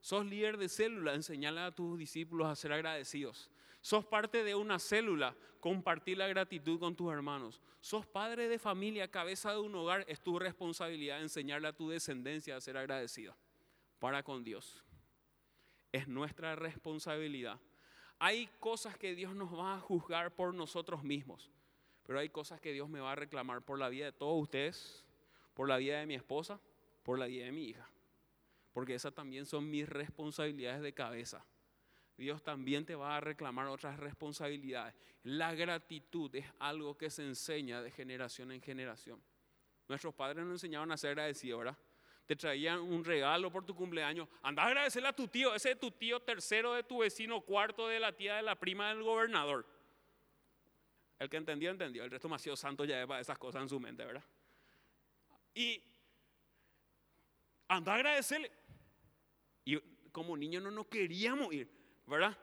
sos 0.00 0.24
líder 0.24 0.56
de 0.58 0.68
célula, 0.68 1.12
enseñale 1.12 1.60
a 1.60 1.72
tus 1.72 1.98
discípulos 1.98 2.46
a 2.46 2.54
ser 2.54 2.72
agradecidos. 2.72 3.50
Sos 3.80 4.06
parte 4.06 4.44
de 4.44 4.54
una 4.54 4.78
célula, 4.78 5.36
compartir 5.58 6.18
la 6.18 6.28
gratitud 6.28 6.78
con 6.78 6.94
tus 6.94 7.12
hermanos. 7.12 7.60
Sos 7.80 8.06
padre 8.06 8.46
de 8.46 8.60
familia, 8.60 9.10
cabeza 9.10 9.50
de 9.50 9.58
un 9.58 9.74
hogar, 9.74 10.04
es 10.06 10.20
tu 10.20 10.38
responsabilidad 10.38 11.20
enseñarle 11.20 11.66
a 11.66 11.76
tu 11.76 11.88
descendencia 11.88 12.56
a 12.56 12.60
ser 12.60 12.76
agradecida 12.76 13.36
para 13.98 14.22
con 14.22 14.44
Dios. 14.44 14.84
Es 15.90 16.06
nuestra 16.06 16.54
responsabilidad 16.54 17.60
hay 18.18 18.48
cosas 18.60 18.96
que 18.96 19.14
Dios 19.14 19.34
nos 19.34 19.52
va 19.52 19.74
a 19.74 19.80
juzgar 19.80 20.34
por 20.34 20.54
nosotros 20.54 21.02
mismos, 21.02 21.50
pero 22.04 22.18
hay 22.18 22.28
cosas 22.28 22.60
que 22.60 22.72
Dios 22.72 22.88
me 22.88 23.00
va 23.00 23.12
a 23.12 23.16
reclamar 23.16 23.62
por 23.62 23.78
la 23.78 23.88
vida 23.88 24.06
de 24.06 24.12
todos 24.12 24.42
ustedes, 24.42 25.04
por 25.54 25.68
la 25.68 25.76
vida 25.76 26.00
de 26.00 26.06
mi 26.06 26.14
esposa, 26.14 26.60
por 27.02 27.18
la 27.18 27.26
vida 27.26 27.44
de 27.46 27.52
mi 27.52 27.64
hija. 27.64 27.88
Porque 28.72 28.94
esas 28.94 29.14
también 29.14 29.46
son 29.46 29.70
mis 29.70 29.88
responsabilidades 29.88 30.82
de 30.82 30.92
cabeza. 30.92 31.44
Dios 32.16 32.42
también 32.42 32.84
te 32.84 32.94
va 32.94 33.16
a 33.16 33.20
reclamar 33.20 33.66
otras 33.66 33.98
responsabilidades. 33.98 34.94
La 35.22 35.54
gratitud 35.54 36.34
es 36.34 36.46
algo 36.58 36.96
que 36.96 37.10
se 37.10 37.24
enseña 37.24 37.82
de 37.82 37.90
generación 37.90 38.52
en 38.52 38.60
generación. 38.60 39.20
Nuestros 39.88 40.14
padres 40.14 40.44
nos 40.44 40.54
enseñaron 40.54 40.92
a 40.92 40.96
ser 40.96 41.10
agradecidos, 41.10 41.58
¿verdad? 41.58 41.78
Te 42.26 42.36
traían 42.36 42.80
un 42.80 43.04
regalo 43.04 43.50
por 43.50 43.66
tu 43.66 43.74
cumpleaños, 43.74 44.28
anda 44.42 44.62
a 44.62 44.66
agradecerle 44.66 45.08
a 45.08 45.12
tu 45.12 45.28
tío, 45.28 45.54
ese 45.54 45.72
es 45.72 45.78
tu 45.78 45.90
tío 45.90 46.20
tercero 46.20 46.72
de 46.74 46.82
tu 46.82 46.98
vecino, 46.98 47.40
cuarto 47.42 47.88
de 47.88 48.00
la 48.00 48.12
tía 48.12 48.36
de 48.36 48.42
la 48.42 48.54
prima 48.54 48.88
del 48.88 49.02
gobernador. 49.02 49.66
El 51.18 51.28
que 51.28 51.36
entendió, 51.36 51.70
entendió. 51.70 52.04
El 52.04 52.10
resto 52.10 52.28
demasiado 52.28 52.56
santo 52.56 52.84
ya 52.84 52.96
lleva 52.96 53.20
esas 53.20 53.38
cosas 53.38 53.62
en 53.62 53.68
su 53.68 53.78
mente, 53.78 54.04
¿verdad? 54.04 54.24
Y 55.54 55.82
anda 57.68 57.92
a 57.92 57.94
agradecerle. 57.96 58.50
Y 59.64 59.78
como 60.10 60.36
niño 60.36 60.60
no 60.60 60.70
nos 60.70 60.86
queríamos 60.86 61.52
ir, 61.52 61.70
¿verdad? 62.06 62.36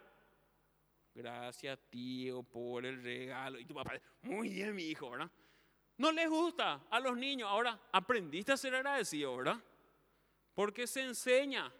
Gracias, 1.14 1.78
tío, 1.90 2.44
por 2.44 2.86
el 2.86 3.04
regalo. 3.04 3.60
Y 3.60 3.66
tu 3.66 3.74
papá, 3.74 4.00
muy 4.22 4.50
bien, 4.50 4.76
mi 4.76 4.84
hijo, 4.84 5.10
¿verdad? 5.12 5.30
No 5.98 6.12
les 6.12 6.30
gusta 6.30 6.86
a 6.90 7.00
los 7.00 7.18
niños. 7.18 7.50
Ahora, 7.50 7.80
aprendiste 7.92 8.54
a 8.54 8.58
ser 8.58 8.74
agradecido, 8.76 9.36
¿verdad? 9.36 9.62
Porque 10.62 10.86
se 10.86 11.02
enseña. 11.02 11.74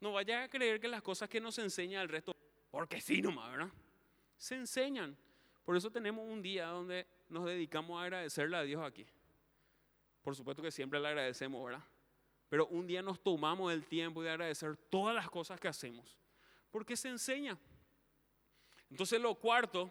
No 0.00 0.14
vayas 0.14 0.46
a 0.46 0.48
creer 0.48 0.80
que 0.80 0.88
las 0.88 1.00
cosas 1.00 1.28
que 1.28 1.40
nos 1.40 1.56
enseña 1.58 2.02
el 2.02 2.08
resto, 2.08 2.34
porque 2.72 3.00
sí 3.00 3.22
nomás, 3.22 3.52
¿verdad? 3.52 3.70
Se 4.36 4.56
enseñan. 4.56 5.16
Por 5.62 5.76
eso 5.76 5.88
tenemos 5.88 6.28
un 6.28 6.42
día 6.42 6.66
donde 6.66 7.06
nos 7.28 7.44
dedicamos 7.44 8.00
a 8.00 8.02
agradecerle 8.02 8.56
a 8.56 8.62
Dios 8.62 8.84
aquí. 8.84 9.06
Por 10.22 10.34
supuesto 10.34 10.60
que 10.60 10.72
siempre 10.72 10.98
le 10.98 11.06
agradecemos, 11.06 11.64
¿verdad? 11.64 11.84
Pero 12.48 12.66
un 12.66 12.84
día 12.84 13.00
nos 13.00 13.22
tomamos 13.22 13.72
el 13.72 13.86
tiempo 13.86 14.24
de 14.24 14.30
agradecer 14.30 14.76
todas 14.76 15.14
las 15.14 15.30
cosas 15.30 15.60
que 15.60 15.68
hacemos. 15.68 16.18
Porque 16.68 16.96
se 16.96 17.10
enseña. 17.10 17.56
Entonces 18.90 19.20
lo 19.20 19.36
cuarto 19.36 19.88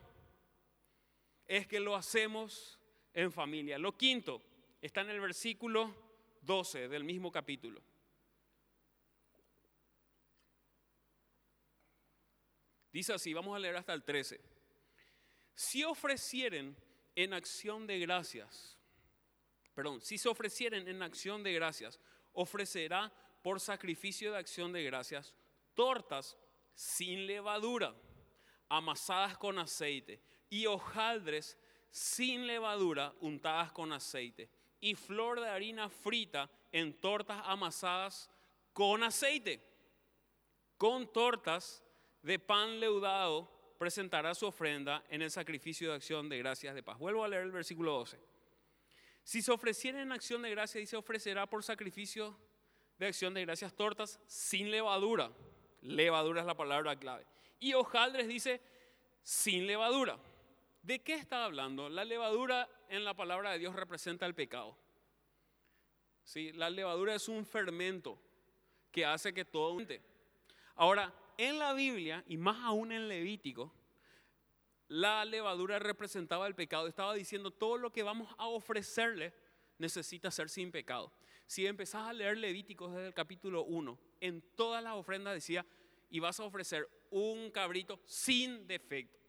es 1.45 1.67
que 1.67 1.79
lo 1.79 1.95
hacemos 1.95 2.77
en 3.13 3.31
familia. 3.31 3.77
Lo 3.77 3.95
quinto 3.95 4.41
está 4.81 4.99
en 4.99 5.11
el 5.11 5.21
versículo 5.21 6.10
12 6.41 6.87
del 6.87 7.03
mismo 7.03 7.31
capítulo. 7.31 7.81
Dice 12.91 13.13
así, 13.13 13.33
vamos 13.33 13.55
a 13.55 13.59
leer 13.59 13.77
hasta 13.77 13.93
el 13.93 14.03
13. 14.03 14.41
Si 15.53 15.83
ofrecieren 15.83 16.75
en 17.15 17.33
acción 17.33 17.87
de 17.87 17.99
gracias, 17.99 18.77
perdón, 19.73 20.01
si 20.01 20.17
se 20.17 20.27
ofrecieren 20.27 20.87
en 20.87 21.01
acción 21.01 21.43
de 21.43 21.53
gracias, 21.53 21.99
ofrecerá 22.33 23.13
por 23.41 23.59
sacrificio 23.59 24.31
de 24.31 24.39
acción 24.39 24.73
de 24.73 24.83
gracias 24.83 25.33
tortas 25.73 26.37
sin 26.73 27.27
levadura, 27.27 27.95
amasadas 28.67 29.37
con 29.37 29.57
aceite, 29.59 30.21
y 30.49 30.65
hojaldres 30.65 31.57
sin 31.91 32.45
levadura 32.45 33.13
untadas 33.21 33.71
con 33.71 33.93
aceite 33.93 34.49
y 34.81 34.95
flor 34.95 35.39
de 35.39 35.47
harina 35.47 35.89
frita 35.89 36.49
en 36.71 36.99
tortas 36.99 37.41
amasadas 37.45 38.29
con 38.73 39.03
aceite. 39.03 39.65
Con 40.77 41.13
tortas 41.13 41.83
de 42.23 42.39
pan 42.39 42.79
leudado 42.79 43.49
presentará 43.77 44.33
su 44.33 44.47
ofrenda 44.47 45.03
en 45.09 45.21
el 45.21 45.31
sacrificio 45.31 45.89
de 45.89 45.95
acción 45.95 46.27
de 46.27 46.37
gracias 46.39 46.75
de 46.75 46.83
paz. 46.83 46.97
Vuelvo 46.97 47.23
a 47.23 47.27
leer 47.27 47.43
el 47.43 47.51
versículo 47.51 47.93
12. 47.93 48.19
Si 49.23 49.41
se 49.41 49.51
ofreciera 49.51 50.01
en 50.01 50.11
acción 50.11 50.41
de 50.41 50.49
gracias, 50.49 50.89
se 50.89 50.97
ofrecerá 50.97 51.47
por 51.47 51.63
sacrificio 51.63 52.37
de 52.97 53.07
acción 53.07 53.33
de 53.33 53.45
gracias 53.45 53.73
tortas 53.73 54.19
sin 54.25 54.71
levadura. 54.71 55.31
Levadura 55.81 56.41
es 56.41 56.47
la 56.47 56.57
palabra 56.57 56.95
clave. 56.97 57.25
Y 57.59 57.73
hojaldres 57.73 58.27
dice 58.27 58.61
sin 59.23 59.67
levadura. 59.67 60.17
¿De 60.81 60.99
qué 60.99 61.13
está 61.13 61.45
hablando? 61.45 61.89
La 61.89 62.03
levadura 62.03 62.67
en 62.89 63.03
la 63.03 63.13
palabra 63.13 63.51
de 63.51 63.59
Dios 63.59 63.75
representa 63.75 64.25
el 64.25 64.33
pecado. 64.33 64.75
¿Sí? 66.23 66.51
La 66.53 66.69
levadura 66.69 67.13
es 67.13 67.27
un 67.27 67.45
fermento 67.45 68.19
que 68.91 69.05
hace 69.05 69.33
que 69.33 69.45
todo... 69.45 69.77
Ahora, 70.75 71.13
en 71.37 71.59
la 71.59 71.73
Biblia, 71.73 72.23
y 72.27 72.37
más 72.37 72.57
aún 72.63 72.91
en 72.91 73.07
Levítico, 73.07 73.71
la 74.87 75.23
levadura 75.23 75.77
representaba 75.77 76.47
el 76.47 76.55
pecado. 76.55 76.87
Estaba 76.87 77.13
diciendo, 77.13 77.51
todo 77.51 77.77
lo 77.77 77.91
que 77.91 78.01
vamos 78.01 78.33
a 78.39 78.47
ofrecerle 78.47 79.33
necesita 79.77 80.31
ser 80.31 80.49
sin 80.49 80.71
pecado. 80.71 81.13
Si 81.45 81.67
empezás 81.67 82.07
a 82.07 82.13
leer 82.13 82.37
Levíticos 82.37 82.91
desde 82.91 83.07
el 83.07 83.13
capítulo 83.13 83.63
1, 83.65 83.99
en 84.19 84.41
todas 84.55 84.83
las 84.83 84.95
ofrendas 84.95 85.35
decía, 85.35 85.65
y 86.09 86.19
vas 86.19 86.39
a 86.39 86.43
ofrecer 86.43 86.89
un 87.11 87.51
cabrito 87.51 87.99
sin 88.05 88.65
defecto 88.67 89.20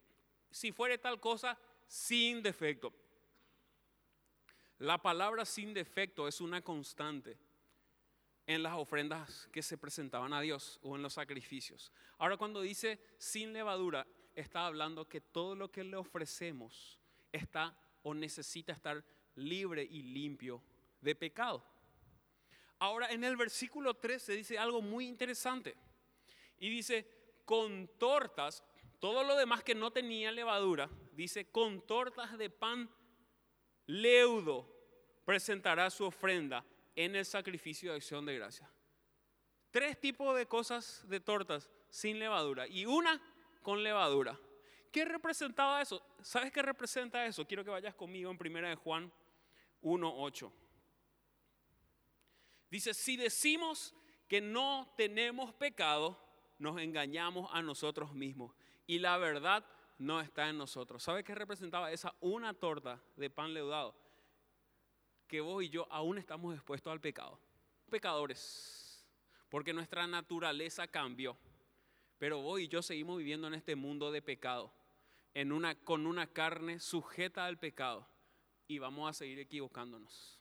si 0.53 0.71
fuere 0.71 0.99
tal 0.99 1.19
cosa, 1.19 1.59
sin 1.89 2.43
defecto. 2.43 2.93
La 4.79 4.99
palabra 4.99 5.45
sin 5.45 5.75
defecto 5.75 6.29
es 6.29 6.41
una 6.41 6.63
constante 6.63 7.39
en 8.47 8.63
las 8.63 8.75
ofrendas 8.75 9.49
que 9.53 9.63
se 9.63 9.79
presentaban 9.79 10.33
a 10.33 10.41
Dios 10.41 10.79
o 10.83 10.97
en 10.97 11.03
los 11.03 11.15
sacrificios. 11.15 11.93
Ahora 12.19 12.37
cuando 12.37 12.61
dice 12.61 13.01
sin 13.19 13.53
levadura, 13.53 14.07
está 14.35 14.67
hablando 14.67 15.09
que 15.09 15.21
todo 15.21 15.55
lo 15.55 15.71
que 15.71 15.85
le 15.85 15.97
ofrecemos 15.97 16.99
está 17.31 17.77
o 18.03 18.15
necesita 18.15 18.73
estar 18.73 19.05
libre 19.37 19.83
y 19.83 20.03
limpio 20.03 20.63
de 21.01 21.15
pecado. 21.15 21.65
Ahora 22.79 23.13
en 23.13 23.23
el 23.23 23.37
versículo 23.37 23.95
13 23.95 24.35
dice 24.35 24.59
algo 24.59 24.83
muy 24.83 25.07
interesante. 25.07 25.77
Y 26.59 26.69
dice, 26.69 27.07
con 27.45 27.89
tortas 27.99 28.65
todo 29.03 29.25
lo 29.25 29.35
demás 29.35 29.65
que 29.65 29.75
no 29.75 29.91
tenía 29.91 30.31
levadura, 30.31 30.89
dice, 31.11 31.51
con 31.51 31.85
tortas 31.85 32.39
de 32.39 32.49
pan 32.49 32.89
leudo 33.85 34.73
presentará 35.25 35.91
su 35.91 36.05
ofrenda 36.05 36.65
en 36.95 37.17
el 37.17 37.25
sacrificio 37.25 37.91
de 37.91 37.97
acción 37.97 38.25
de 38.25 38.37
gracia. 38.37 38.71
Tres 39.73 40.01
tipos 40.01 40.37
de 40.37 40.47
cosas 40.47 41.05
de 41.09 41.19
tortas 41.19 41.69
sin 41.89 42.21
levadura 42.21 42.69
y 42.69 42.87
una 42.87 43.21
con 43.61 43.83
levadura. 43.83 44.39
¿Qué 44.93 45.05
representaba 45.05 45.83
eso? 45.83 46.01
¿Sabes 46.21 46.53
qué 46.53 46.63
representa 46.63 47.27
eso? 47.27 47.45
Quiero 47.45 47.65
que 47.65 47.71
vayas 47.71 47.97
conmigo 47.97 48.31
en 48.31 48.39
primera 48.39 48.69
de 48.69 48.77
Juan 48.77 49.13
1.8. 49.83 50.53
Dice, 52.71 52.95
si 52.95 53.17
decimos 53.17 53.97
que 54.29 54.41
no 54.41 54.95
tenemos 54.97 55.53
pecado, 55.55 56.17
nos 56.59 56.81
engañamos 56.81 57.51
a 57.53 57.63
nosotros 57.63 58.15
mismos 58.15 58.55
y 58.87 58.99
la 58.99 59.17
verdad 59.19 59.65
no 59.99 60.21
está 60.21 60.49
en 60.49 60.59
nosotros. 60.59 61.03
¿Sabe 61.03 61.25
qué 61.25 61.35
representaba 61.35 61.93
esa 61.93 62.15
una 62.21 62.55
torta 62.55 63.01
de 63.17 63.31
pan 63.31 63.55
leudado? 63.55 63.95
Que 65.29 65.41
vos 65.41 65.63
y 65.63 65.71
yo 65.71 65.87
aún 65.91 66.19
estamos 66.19 66.55
expuestos 66.55 66.93
al 66.93 67.01
pecado. 67.01 67.39
Pecadores, 67.91 69.07
porque 69.49 69.73
nuestra 69.73 70.07
naturaleza 70.07 70.87
cambió. 70.87 71.37
Pero 72.19 72.41
vos 72.41 72.61
y 72.61 72.69
yo 72.69 72.83
seguimos 72.83 73.19
viviendo 73.19 73.49
en 73.49 73.55
este 73.55 73.75
mundo 73.75 74.13
de 74.13 74.23
pecado, 74.23 74.73
con 75.85 76.07
una 76.07 76.27
carne 76.27 76.79
sujeta 76.79 77.47
al 77.47 77.59
pecado 77.59 78.07
y 78.69 78.79
vamos 78.79 79.11
a 79.11 79.13
seguir 79.13 79.39
equivocándonos. 79.39 80.39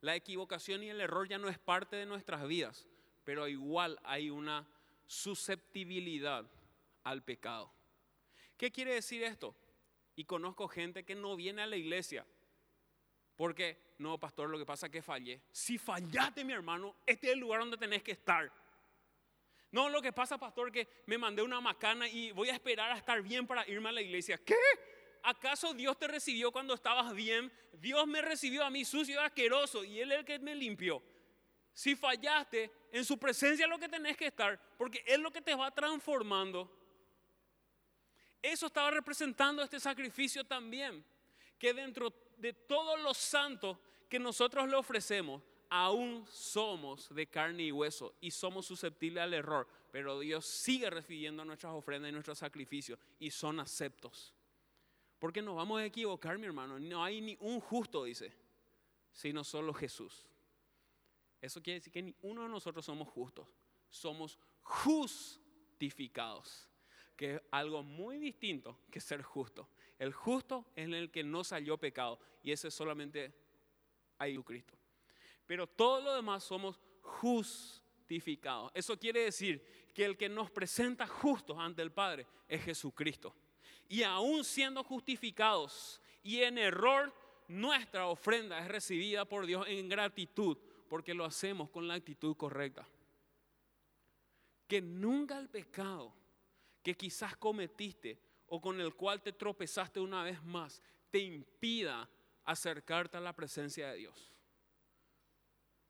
La 0.00 0.16
equivocación 0.16 0.82
y 0.82 0.90
el 0.90 1.00
error 1.00 1.28
ya 1.28 1.38
no 1.38 1.48
es 1.48 1.58
parte 1.58 1.96
de 1.96 2.06
nuestras 2.06 2.46
vidas, 2.46 2.86
pero 3.24 3.48
igual 3.48 3.98
hay 4.04 4.30
una 4.30 4.66
susceptibilidad 5.06 6.44
al 7.04 7.22
pecado. 7.22 7.72
¿Qué 8.62 8.70
quiere 8.70 8.94
decir 8.94 9.24
esto? 9.24 9.56
Y 10.14 10.24
conozco 10.24 10.68
gente 10.68 11.02
que 11.02 11.16
no 11.16 11.34
viene 11.34 11.62
a 11.62 11.66
la 11.66 11.76
iglesia 11.76 12.24
porque, 13.34 13.96
no, 13.98 14.20
pastor, 14.20 14.48
lo 14.48 14.56
que 14.56 14.64
pasa 14.64 14.86
es 14.86 14.92
que 14.92 15.02
fallé. 15.02 15.42
Si 15.50 15.78
fallaste, 15.78 16.44
mi 16.44 16.52
hermano, 16.52 16.94
este 17.04 17.26
es 17.26 17.32
el 17.32 17.40
lugar 17.40 17.58
donde 17.58 17.76
tenés 17.76 18.04
que 18.04 18.12
estar. 18.12 18.52
No, 19.72 19.88
lo 19.88 20.00
que 20.00 20.12
pasa, 20.12 20.38
pastor, 20.38 20.70
que 20.70 20.86
me 21.06 21.18
mandé 21.18 21.42
una 21.42 21.60
macana 21.60 22.06
y 22.06 22.30
voy 22.30 22.50
a 22.50 22.52
esperar 22.52 22.92
a 22.92 22.98
estar 22.98 23.20
bien 23.20 23.48
para 23.48 23.68
irme 23.68 23.88
a 23.88 23.92
la 23.92 24.00
iglesia. 24.00 24.38
¿Qué? 24.38 24.54
¿Acaso 25.24 25.74
Dios 25.74 25.98
te 25.98 26.06
recibió 26.06 26.52
cuando 26.52 26.74
estabas 26.74 27.12
bien? 27.16 27.52
Dios 27.72 28.06
me 28.06 28.22
recibió 28.22 28.64
a 28.64 28.70
mí 28.70 28.84
sucio 28.84 29.16
y 29.16 29.24
asqueroso 29.24 29.82
y 29.82 29.98
Él 29.98 30.12
es 30.12 30.18
el 30.20 30.24
que 30.24 30.38
me 30.38 30.54
limpió. 30.54 31.02
Si 31.72 31.96
fallaste, 31.96 32.70
en 32.92 33.04
su 33.04 33.18
presencia 33.18 33.66
lo 33.66 33.80
que 33.80 33.88
tenés 33.88 34.16
que 34.16 34.26
estar, 34.26 34.56
porque 34.78 35.02
es 35.04 35.18
lo 35.18 35.32
que 35.32 35.42
te 35.42 35.52
va 35.52 35.74
transformando. 35.74 36.81
Eso 38.42 38.66
estaba 38.66 38.90
representando 38.90 39.62
este 39.62 39.78
sacrificio 39.78 40.44
también, 40.44 41.04
que 41.58 41.72
dentro 41.72 42.12
de 42.36 42.52
todos 42.52 43.00
los 43.00 43.16
santos 43.16 43.78
que 44.08 44.18
nosotros 44.18 44.68
le 44.68 44.74
ofrecemos, 44.74 45.40
aún 45.70 46.26
somos 46.26 47.14
de 47.14 47.26
carne 47.28 47.62
y 47.62 47.72
hueso 47.72 48.14
y 48.20 48.30
somos 48.30 48.66
susceptibles 48.66 49.22
al 49.22 49.32
error, 49.32 49.66
pero 49.90 50.18
Dios 50.18 50.44
sigue 50.44 50.90
recibiendo 50.90 51.44
nuestras 51.44 51.72
ofrendas 51.72 52.10
y 52.10 52.12
nuestros 52.12 52.38
sacrificios 52.38 52.98
y 53.18 53.30
son 53.30 53.60
aceptos. 53.60 54.34
Porque 55.18 55.40
nos 55.40 55.54
vamos 55.54 55.80
a 55.80 55.84
equivocar, 55.84 56.36
mi 56.36 56.46
hermano. 56.46 56.80
No 56.80 57.04
hay 57.04 57.20
ni 57.20 57.36
un 57.40 57.60
justo, 57.60 58.04
dice, 58.04 58.34
sino 59.12 59.44
solo 59.44 59.72
Jesús. 59.72 60.26
Eso 61.40 61.62
quiere 61.62 61.78
decir 61.78 61.92
que 61.92 62.02
ni 62.02 62.14
uno 62.22 62.42
de 62.42 62.48
nosotros 62.48 62.84
somos 62.84 63.08
justos, 63.08 63.48
somos 63.88 64.38
justificados, 64.62 66.68
que 67.22 67.36
es 67.36 67.40
algo 67.52 67.84
muy 67.84 68.18
distinto 68.18 68.80
que 68.90 68.98
ser 68.98 69.22
justo. 69.22 69.68
El 69.96 70.12
justo 70.12 70.66
es 70.74 70.88
el 70.88 71.08
que 71.12 71.22
no 71.22 71.44
salió 71.44 71.78
pecado 71.78 72.18
y 72.42 72.50
ese 72.50 72.68
solamente 72.68 73.32
hay 74.18 74.36
Cristo 74.38 74.76
pero 75.46 75.68
todo 75.68 76.00
lo 76.00 76.16
demás 76.16 76.42
somos 76.42 76.80
justificados. 77.00 78.72
Eso 78.74 78.98
quiere 78.98 79.20
decir 79.20 79.64
que 79.94 80.04
el 80.04 80.16
que 80.16 80.28
nos 80.28 80.50
presenta 80.50 81.06
justos 81.06 81.56
ante 81.60 81.82
el 81.82 81.92
Padre 81.92 82.26
es 82.48 82.64
Jesucristo. 82.64 83.32
Y 83.88 84.02
aún 84.02 84.42
siendo 84.42 84.82
justificados 84.82 86.00
y 86.24 86.40
en 86.40 86.58
error, 86.58 87.14
nuestra 87.46 88.08
ofrenda 88.08 88.58
es 88.58 88.66
recibida 88.66 89.24
por 89.26 89.46
Dios 89.46 89.64
en 89.68 89.88
gratitud, 89.88 90.58
porque 90.88 91.14
lo 91.14 91.24
hacemos 91.24 91.70
con 91.70 91.86
la 91.86 91.94
actitud 91.94 92.36
correcta. 92.36 92.88
Que 94.66 94.82
nunca 94.82 95.38
el 95.38 95.48
pecado 95.48 96.20
que 96.82 96.96
quizás 96.96 97.36
cometiste 97.36 98.18
o 98.46 98.60
con 98.60 98.80
el 98.80 98.94
cual 98.94 99.22
te 99.22 99.32
tropezaste 99.32 100.00
una 100.00 100.22
vez 100.24 100.42
más 100.42 100.82
te 101.10 101.18
impida 101.18 102.08
acercarte 102.44 103.16
a 103.16 103.20
la 103.20 103.34
presencia 103.34 103.90
de 103.90 103.98
Dios. 103.98 104.32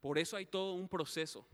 Por 0.00 0.18
eso 0.18 0.37
hay 0.37 0.46
todo 0.46 0.74
un 0.74 0.88
proceso. 0.88 1.46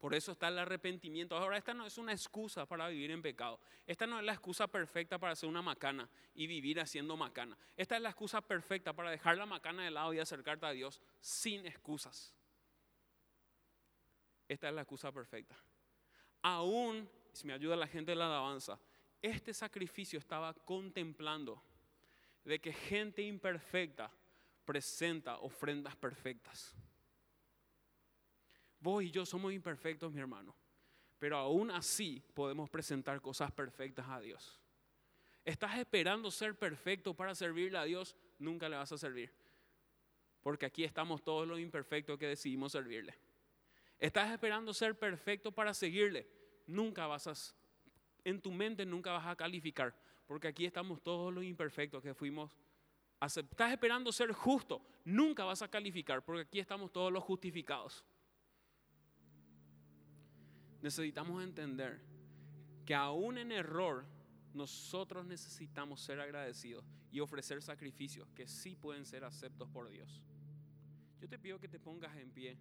Por 0.00 0.14
eso 0.14 0.32
está 0.32 0.48
el 0.48 0.58
arrepentimiento. 0.58 1.36
Ahora, 1.36 1.58
esta 1.58 1.74
no 1.74 1.86
es 1.86 1.98
una 1.98 2.12
excusa 2.12 2.66
para 2.66 2.88
vivir 2.88 3.10
en 3.10 3.22
pecado. 3.22 3.60
Esta 3.86 4.06
no 4.06 4.18
es 4.18 4.24
la 4.24 4.32
excusa 4.32 4.66
perfecta 4.66 5.18
para 5.18 5.34
hacer 5.34 5.48
una 5.48 5.62
macana 5.62 6.08
y 6.34 6.46
vivir 6.46 6.80
haciendo 6.80 7.16
macana. 7.16 7.56
Esta 7.76 7.96
es 7.96 8.02
la 8.02 8.08
excusa 8.08 8.40
perfecta 8.40 8.92
para 8.94 9.10
dejar 9.10 9.36
la 9.36 9.46
macana 9.46 9.84
de 9.84 9.90
lado 9.90 10.12
y 10.14 10.18
acercarte 10.18 10.66
a 10.66 10.70
Dios 10.70 11.00
sin 11.20 11.66
excusas. 11.66 12.34
Esta 14.48 14.68
es 14.68 14.74
la 14.74 14.80
excusa 14.80 15.12
perfecta. 15.12 15.54
Aún, 16.42 17.08
si 17.32 17.46
me 17.46 17.52
ayuda 17.52 17.76
la 17.76 17.86
gente 17.86 18.12
de 18.12 18.16
la 18.16 18.26
alabanza, 18.26 18.78
este 19.22 19.52
sacrificio 19.52 20.18
estaba 20.18 20.54
contemplando 20.54 21.62
de 22.44 22.60
que 22.60 22.72
gente 22.72 23.22
imperfecta 23.22 24.10
presenta 24.64 25.38
ofrendas 25.38 25.96
perfectas. 25.96 26.74
Vos 28.80 29.02
y 29.02 29.10
yo 29.10 29.26
somos 29.26 29.52
imperfectos, 29.52 30.12
mi 30.12 30.20
hermano, 30.20 30.54
pero 31.18 31.36
aún 31.36 31.70
así 31.70 32.22
podemos 32.34 32.70
presentar 32.70 33.20
cosas 33.20 33.52
perfectas 33.52 34.06
a 34.08 34.20
Dios. 34.20 34.58
¿Estás 35.44 35.78
esperando 35.78 36.30
ser 36.30 36.58
perfecto 36.58 37.14
para 37.14 37.34
servirle 37.34 37.78
a 37.78 37.84
Dios? 37.84 38.16
Nunca 38.38 38.68
le 38.68 38.76
vas 38.76 38.92
a 38.92 38.98
servir. 38.98 39.32
Porque 40.42 40.66
aquí 40.66 40.84
estamos 40.84 41.22
todos 41.22 41.46
los 41.46 41.60
imperfectos 41.60 42.18
que 42.18 42.26
decidimos 42.26 42.72
servirle. 42.72 43.14
¿Estás 43.98 44.30
esperando 44.32 44.72
ser 44.72 44.98
perfecto 44.98 45.52
para 45.52 45.74
seguirle? 45.74 46.26
Nunca 46.70 47.06
vas 47.06 47.26
a, 47.26 47.34
en 48.24 48.40
tu 48.40 48.50
mente 48.52 48.84
nunca 48.86 49.12
vas 49.12 49.26
a 49.26 49.36
calificar. 49.36 49.94
Porque 50.26 50.48
aquí 50.48 50.64
estamos 50.64 51.02
todos 51.02 51.32
los 51.32 51.44
imperfectos 51.44 52.02
que 52.02 52.14
fuimos. 52.14 52.50
Estás 53.20 53.72
esperando 53.72 54.12
ser 54.12 54.32
justo. 54.32 54.80
Nunca 55.04 55.44
vas 55.44 55.62
a 55.62 55.68
calificar. 55.68 56.24
Porque 56.24 56.42
aquí 56.42 56.60
estamos 56.60 56.92
todos 56.92 57.12
los 57.12 57.22
justificados 57.24 58.04
necesitamos 60.82 61.42
entender 61.42 62.00
que 62.86 62.94
aún 62.94 63.38
en 63.38 63.52
error 63.52 64.06
nosotros 64.54 65.24
necesitamos 65.26 66.00
ser 66.00 66.20
agradecidos 66.20 66.84
y 67.12 67.20
ofrecer 67.20 67.62
sacrificios 67.62 68.28
que 68.34 68.48
sí 68.48 68.76
pueden 68.76 69.04
ser 69.04 69.24
aceptos 69.24 69.68
por 69.68 69.88
Dios. 69.88 70.22
Yo 71.20 71.28
te 71.28 71.38
pido 71.38 71.60
que 71.60 71.68
te 71.68 71.78
pongas 71.78 72.16
en 72.16 72.30
pie. 72.30 72.58